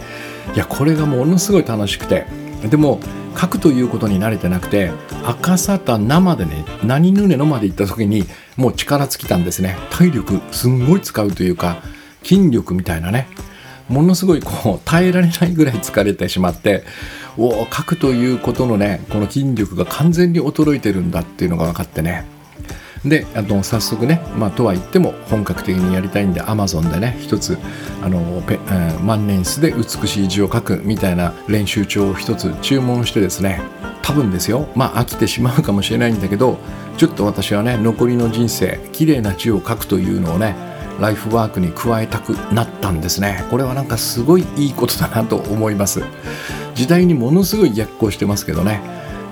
[0.53, 2.25] いやこれがものすごい楽しくて。
[2.69, 2.99] でも
[3.37, 4.91] 書くということに慣れてなくて
[5.25, 8.23] 赤沙汰生でね何ぬねのまで行った時に
[8.57, 9.77] もう力尽きたんですね。
[9.91, 11.81] 体力すんごい使うというか
[12.23, 13.27] 筋力みたいなね。
[13.87, 16.83] ものすごいこう耐えられないぐらい疲れてしまって
[17.37, 22.25] お書くということのねこの筋力が完全に衰えてるんだっていうのが分かってね。
[23.05, 27.57] であの早速ね、まあ、とは言っても本格的にやりたいんで Amazon でね一つ
[28.01, 33.61] あのペ、えー、万年筆で美しい字を書くみたいな練習帳を一つ注文してですね
[34.01, 34.67] 多分ですよ。
[34.75, 36.57] まあ飽きてしまうかもしれないんだけど
[36.97, 40.55] ちょっと私はね残りの人生綺麗な字を書くというのをね
[40.99, 43.45] ライフワークに加えたくなったんですね。
[43.49, 46.01] これはなんかすごいいいことだなと思います。
[46.75, 48.81] 時代にものすごい逆行してますけどね。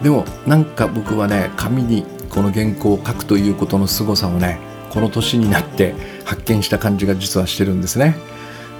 [0.02, 2.06] でもなんか僕はね紙に
[2.38, 4.60] この原稿を書くということの凄さをね
[4.92, 8.16] この年になって発見した感じが実はしてるんですね。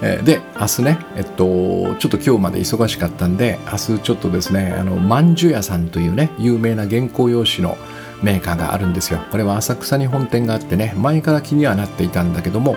[0.00, 7.76] で明日ね、えっと、ちょっと今日まで忙しかったんで明日ちょっとですねあのまんじゅ屋さんというね有名な原稿用紙の
[8.22, 12.76] メーカーがあるんですよこれは浅草に本店があってね前から気にはなっていたんだけども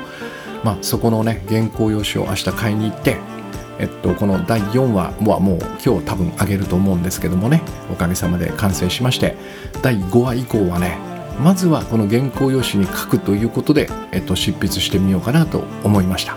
[0.63, 3.17] まあそこのね原稿用紙を明日買いに行って
[3.79, 7.61] えっと、この第4話はもう今日多分上げると思うんですけどもね。
[7.91, 9.35] おかげさまで完成しまして。
[9.81, 10.97] 第5話以降はね
[11.43, 16.35] まずはこの原稿用紙に書くということで、えっと、執筆してみようかなと思いました。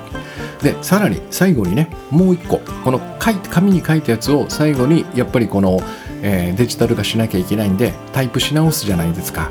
[0.62, 5.78] でさらに最後にねもう一個この書い紙に書いたやつを最後にやっぱりこの、
[6.22, 9.51] えー、デジタル化しなきゃいけないんでタイプし直すじゃないですか。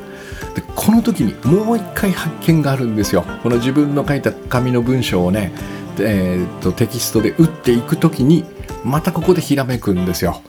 [0.55, 3.23] でこの時にもう一回発見があるんですよ。
[3.43, 5.51] この自分の書いた紙の文章をね
[5.99, 8.45] えーと、テキストで打っていく時に
[8.83, 10.41] またここでひらめくんですよ。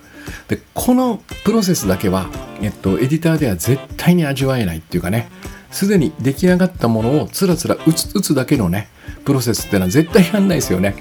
[0.48, 2.26] でこのプロセスだけは
[2.64, 5.28] えっと、エディターでは絶対に味わえないっていうかね。
[5.70, 8.88] すでに出来上がったものをつらつら打つ打つだけのね
[9.24, 10.94] プロセスってのは絶対やんないですよね。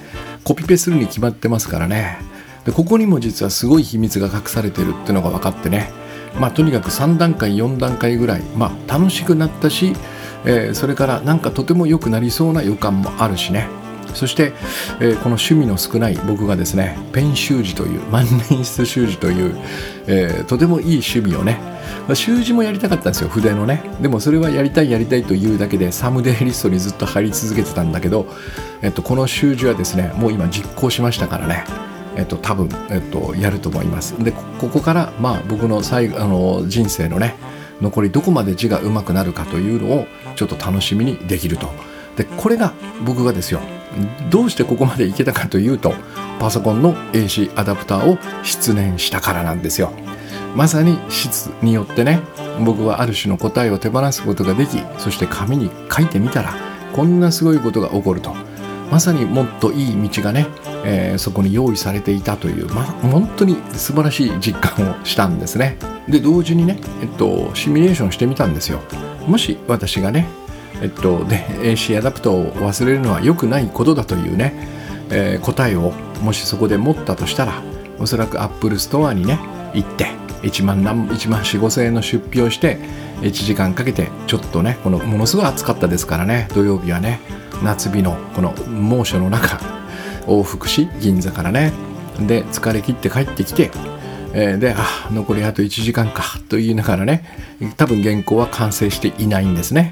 [0.43, 2.17] コピペするに決まってますからね。
[2.65, 5.91] でここにも実はすごい秘密が隠されてるっていうのが分かってね。
[6.39, 9.93] まあとにかく3段階4段階ぐらいまあ楽しくなったし、
[10.45, 13.67] えー、それからなんかとても良くなりそうな予感もあるしね。
[14.13, 14.53] そして、
[14.99, 19.55] えー、この趣味の少ない僕がですねペン習字という万年筆習字という、
[20.07, 21.59] えー、とてもいい趣味をね
[22.07, 28.27] まあ習字もやりたかったんですよ筆のねでもそれはやりたいやりたいというだけでサムデイリストにずっと貼り続けてたんだけど、
[28.81, 31.65] えっと、この習字はですねもう今実行しましたからね
[32.15, 34.13] えっと、多分、えっと、やると思います。
[34.23, 37.35] で、ここから、まあ、僕の最後、あの、人生のね、
[37.81, 40.05] 残りどこまで字が上手くなるかというのを、
[40.35, 41.71] ちょっと楽しみにできると。
[42.15, 42.73] で、これが
[43.05, 43.59] 僕がですよ、
[44.29, 45.93] どうしてここまでいけたかというと
[46.39, 49.91] パソコンの AC アダプターを失念したからなんですよ。
[50.55, 52.19] まさに質によってね
[52.63, 56.53] 僕はある種の答えを手放すことができそして紙に書いてみたら
[56.93, 58.35] こんなすごいことが起こると。
[58.91, 60.45] まさにもっといい道がね、
[60.85, 65.77] えー、そこに用意されていたという、ま、本当に素晴らしい実感をしたんですね。
[66.07, 68.81] で同時にね、えっと、シミュレーションしてみたんですよ。
[69.25, 70.27] もし私がね
[70.81, 74.53] えっと、で AC アダプターを忘れるのは良くないことだというね、
[75.09, 77.61] えー、答えをもしそこで持ったとしたら
[77.99, 79.39] おそらく Apple Store にね
[79.73, 80.07] 行って
[80.41, 82.77] 1万何1万4 5千円の出費をして
[83.21, 87.19] 1時間かけてちょっとねこのものすごい暑かったですからね土曜日はね
[87.63, 89.57] 夏日のこの猛暑の中
[90.27, 91.71] 往復し銀座からね
[92.19, 93.71] で疲れ切って帰ってきて
[94.35, 97.23] えー、で、あ、残りあと1時間かと言いながらね、
[97.77, 99.91] 多分原稿は完成していないんですね。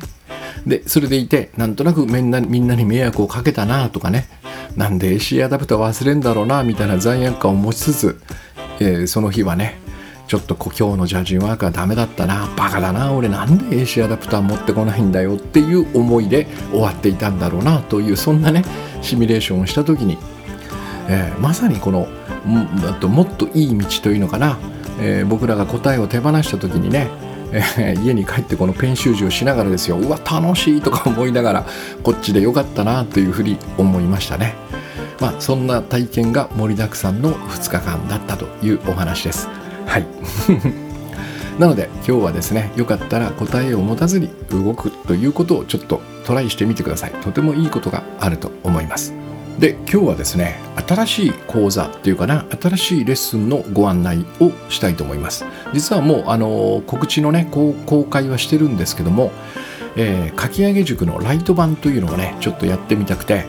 [0.66, 4.28] で、それでいて、なんとなくみんなみんなに迷惑をかけたなとかね、
[4.76, 8.22] なんで AC アダプター忘れんだろうなみたいな罪悪感を持ちつつ、
[8.80, 9.80] えー、その日はね、
[10.28, 18.64] ちょっと今日のジャージンワークはダメだったな、バカだな、俺なんで AC アダプター持ってこないんだよっていう思いで終わっていたんだろうなという、そんなね、
[19.02, 20.18] シミュレーションをした時に、
[21.10, 22.08] えー、まさにこの
[22.46, 22.64] も
[23.10, 24.58] もっといい道というのかな、
[25.00, 27.10] えー、僕らが答えを手放した時にね
[27.52, 29.98] えー、家に帰ってこのペン習字をしながらですよ。
[29.98, 31.66] うわ楽しいとか思いながら
[32.04, 34.56] こっちでよかったなというふうに思いましたね。
[35.20, 39.48] まあそんな体験が盛りだくさんの2日間だったというお話です。
[39.86, 40.06] はい。
[41.60, 47.12] なので今日はですねよかったら答えを持たずに動くということをちょっとトライしてみてください。
[47.22, 49.14] とてもいいことがあると思います。
[49.60, 55.46] で今日はですね新しい講座っていうかな新しいレッスンのご案内をしたいと思います。
[55.74, 57.74] 実はもうあの告知のね公
[58.06, 59.32] 開はしてるんですけども、
[59.96, 63.46] えー、書き上げ塾のライト版というのをねちょっとやってみたくて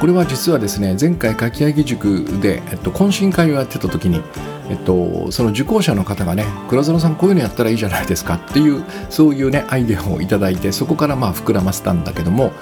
[0.00, 4.20] これは実はですね前回書き上げ塾で、えっと、懇親会をやってた時に
[4.68, 12.52] えっと、その受講者の方がね倉園さんこういうのやったらいいじゃないですかっていうそういうねアイデアをいただいてそこからまあ膨らませたんだけども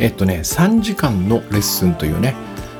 [0.00, 2.34] えっとね3時間のレッスンというね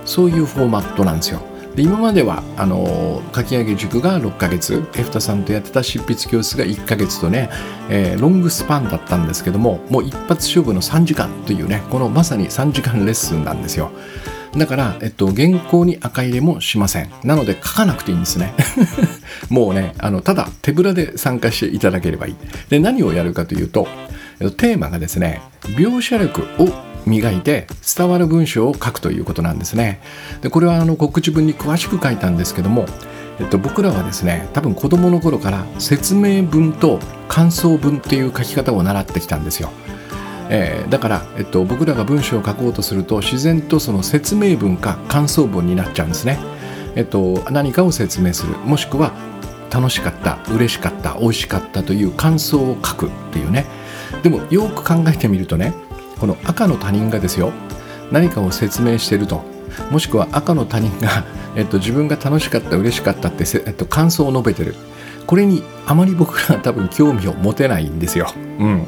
[0.05, 1.41] そういうフォーマットなんですよ
[1.77, 7.49] で今まではあの書き上げ塾が6ヶ月エフタさんとやってた執筆教室が1ヶ月とね、
[7.89, 13.93] えー、ロングスパンだったんですけどももう一発勝負の3時間というねこのまさに3時間レッスンなんですよ
[14.57, 17.11] だから、えっと、原稿に赤入れもしません。
[17.23, 18.53] なので書かなくていいんですね。
[19.49, 22.37] もうね、あの、ただ手ぶらで参加していただければいい。
[22.69, 23.87] で、何をやるかというと、
[24.57, 25.41] テーマがですね、
[25.77, 30.01] 描写力を磨いて伝わる文章を書くということなんですね。
[30.41, 32.87] でこれはあの告知文に詳しく書いたんですけども、
[33.39, 36.99] えっと、僕らはですね多分子どもの頃から説明文と
[37.29, 39.71] 感想文っていう書き方を習ってきたんですよ。
[40.53, 46.39] えー、だから、えっと、僕らが文章を書こうとすると自然とその説明文か感想文になっちゃうんですね。
[46.97, 49.13] えっと、何かを説明するもしくは
[49.71, 53.67] 楽しかった嬉しかった美味しかったという感想を書くっていうね
[54.23, 55.73] でもよく考えてみるとね
[56.21, 57.53] この赤の他人がですよ
[58.13, 59.43] 何かを説明してると
[59.91, 61.25] もしくは赤の他人が、
[61.57, 64.75] えっと、自分が楽しかった嬉しかったって、えっと、感想を述べてる
[65.31, 68.33] これにあまり僕らは多分興味を持てないんですよ。
[68.59, 68.85] うん。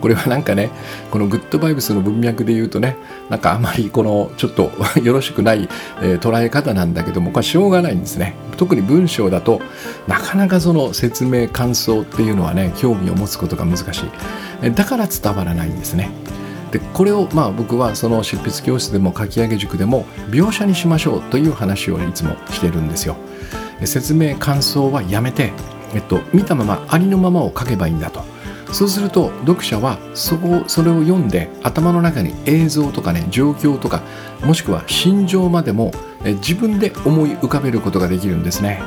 [0.00, 0.70] これはなんかね、
[1.12, 2.96] このグッドバイブスの文脈で言うとね、
[3.30, 5.68] なんかあまりこのちょっと よろしくない、
[6.02, 8.34] えー、捉え方なんだけども、これはしょうがないんですね。
[8.56, 9.60] 特に文章だと
[10.08, 14.04] なかなかその説明感想っていうのはね、興味を持つことが難し
[14.62, 14.74] い。
[14.74, 16.10] だから伝わらないんですね。
[16.74, 23.16] でこれをまあ僕はその執筆教室でも書き上げ塾でも描写にしましょうという話をいつもしてるんですよ。
[23.84, 25.52] 説明感想はやめて、
[25.94, 28.24] えっと、見たままありのままを書けばいいんだと。
[28.72, 34.02] そうすると読者はそこそれを読んで頭の中に映像とかね状況とか
[34.42, 35.92] もしくは心情までも
[36.24, 38.82] 自分で思い浮かべることができるんですね。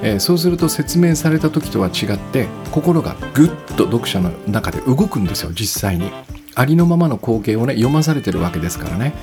[0.00, 6.12] えー、そうすると説明された時とは違って心がぐっと読者の中で動くんですよ実際に
[6.56, 9.14] ありのままの光景をね読まされてるわけですからね。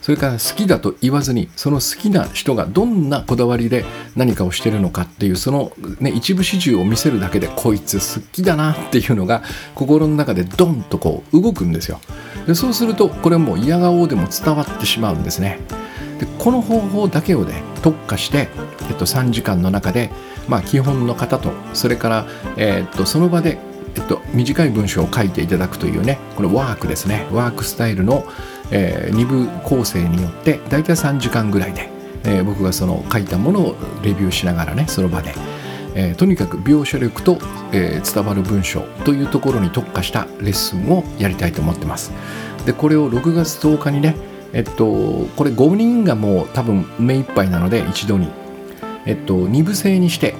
[0.00, 9.42] それから好きだと言わずにその好きな人がどんなこだわりで何かをしてるのかっていうその、ね、一部始終を見せるだけでこいつ好きだなっていうのが
[9.74, 12.00] 心の中でドンとこう動くんですよ。
[12.46, 15.58] でそうするとこれも嫌顔でも伝わってしまうんですね。
[16.20, 18.48] でこの方法だけをね特化して、
[18.88, 20.10] えっと、3時間の中で、
[20.48, 22.26] まあ、基本の方とそれから、
[22.56, 23.58] えっと、その場で、
[24.02, 27.26] っと、短い文章を書いていただくというねこのワークですね。
[27.30, 28.24] ワークスタイルの、
[28.70, 31.88] えー、2部構成によって大体3時間ぐらいで、
[32.24, 35.34] えー、僕がその書いたものをレビューしながらねその場で、
[35.94, 37.38] えー、とにかく描写力と、
[37.72, 42.12] えー、伝わる文章というところに特化したレッスンをやりたいと思ってます。
[42.66, 44.16] でこれを6月10日にね
[44.52, 48.28] えっとこれ5人がもう多分目いっぱいなので一度に。
[49.06, 50.34] えっと2部制にして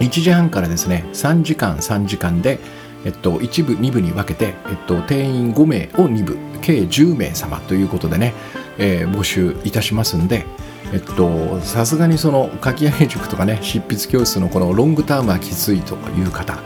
[0.00, 2.58] 1時半からですね3時間3時間で
[3.04, 8.34] えっと、1部2部に分けて、えっと、定員5名を2部計10名様ということでね、
[8.76, 10.44] えー、募集いたしますんで
[10.92, 16.58] えっとさすがにその書き上げ塾とかね執筆教室のこのロングタームはきついという方、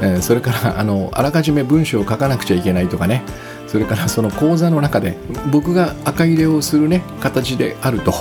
[0.00, 3.22] えー、それからあのあらかじめ文章を書かなくちゃいけないとかね
[3.66, 5.16] それからその講座の中で
[5.52, 8.12] 僕が赤入れをするね形であると、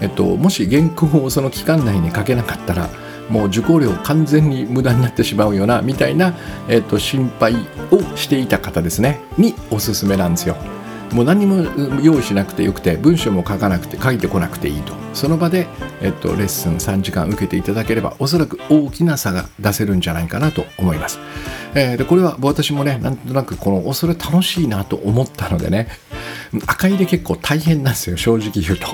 [0.00, 2.88] えっと、もし原稿をその期間内に書けなかったら
[3.28, 6.34] もう受講料完全に無駄になってしまうよなみたいな、
[6.68, 7.54] えっと、心配
[7.90, 9.20] をしていた方ですね。
[9.38, 10.56] におすすめなんですよ。
[11.12, 11.62] もう何も
[12.02, 14.92] 用意しなくてよくて文章も書かなくて書いてこなくていいと。
[15.12, 15.68] その場で、
[16.02, 21.20] えっと、レッスン3時間受けていただければおそらく大きな差が出せるんじゃないかなと思います、
[21.76, 25.88] えー、でこれは私もねなんとなくこのおそれ楽しいなと思ったのでね
[26.66, 28.88] 赤入れ結構大変なんですよ正直言うと。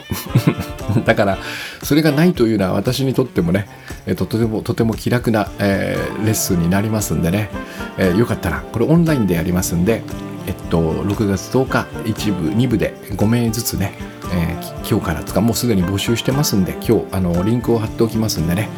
[1.05, 1.39] だから
[1.83, 3.68] それがないというのは私にとってもね、
[4.07, 7.51] えっと、とてもとても気楽な、えー、レッスンになりますんでね、
[7.99, 10.03] えー、よかったらこれオンラインでやりますんで
[10.47, 13.93] えっと、6月10日1部2部で5名ずつね、
[14.33, 18.69] えー、今日からつかもうすでに募集してますんで今日あのリンクを貼っておきますんでね。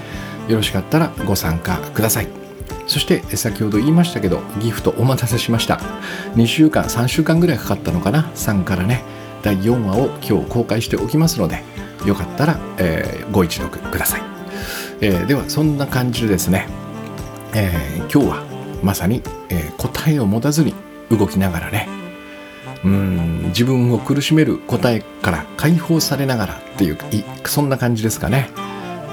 [0.48, 2.28] よろしかったらご参加ください。
[2.88, 5.80] そして先ほど言いましたけどギフトお待たせしました。
[6.34, 9.02] 2週間3週間ぐらいかかったのかな？3からね。
[9.42, 11.62] 第4話を今日公開しておきますので
[12.06, 14.22] よかったら、えー、ご一読ください、
[15.02, 16.66] えー、ではそんな感じでですね、
[17.54, 20.74] えー、今日はまさに、え答えを持たずに
[21.10, 21.88] 動きながらね
[22.84, 26.98] うん自分を苦しめる答えから解放されながらっていう
[27.44, 28.50] そんな感じですかね。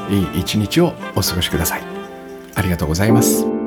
[0.09, 1.83] いい一日をお過ごしください。
[2.55, 3.58] ありがとうございます。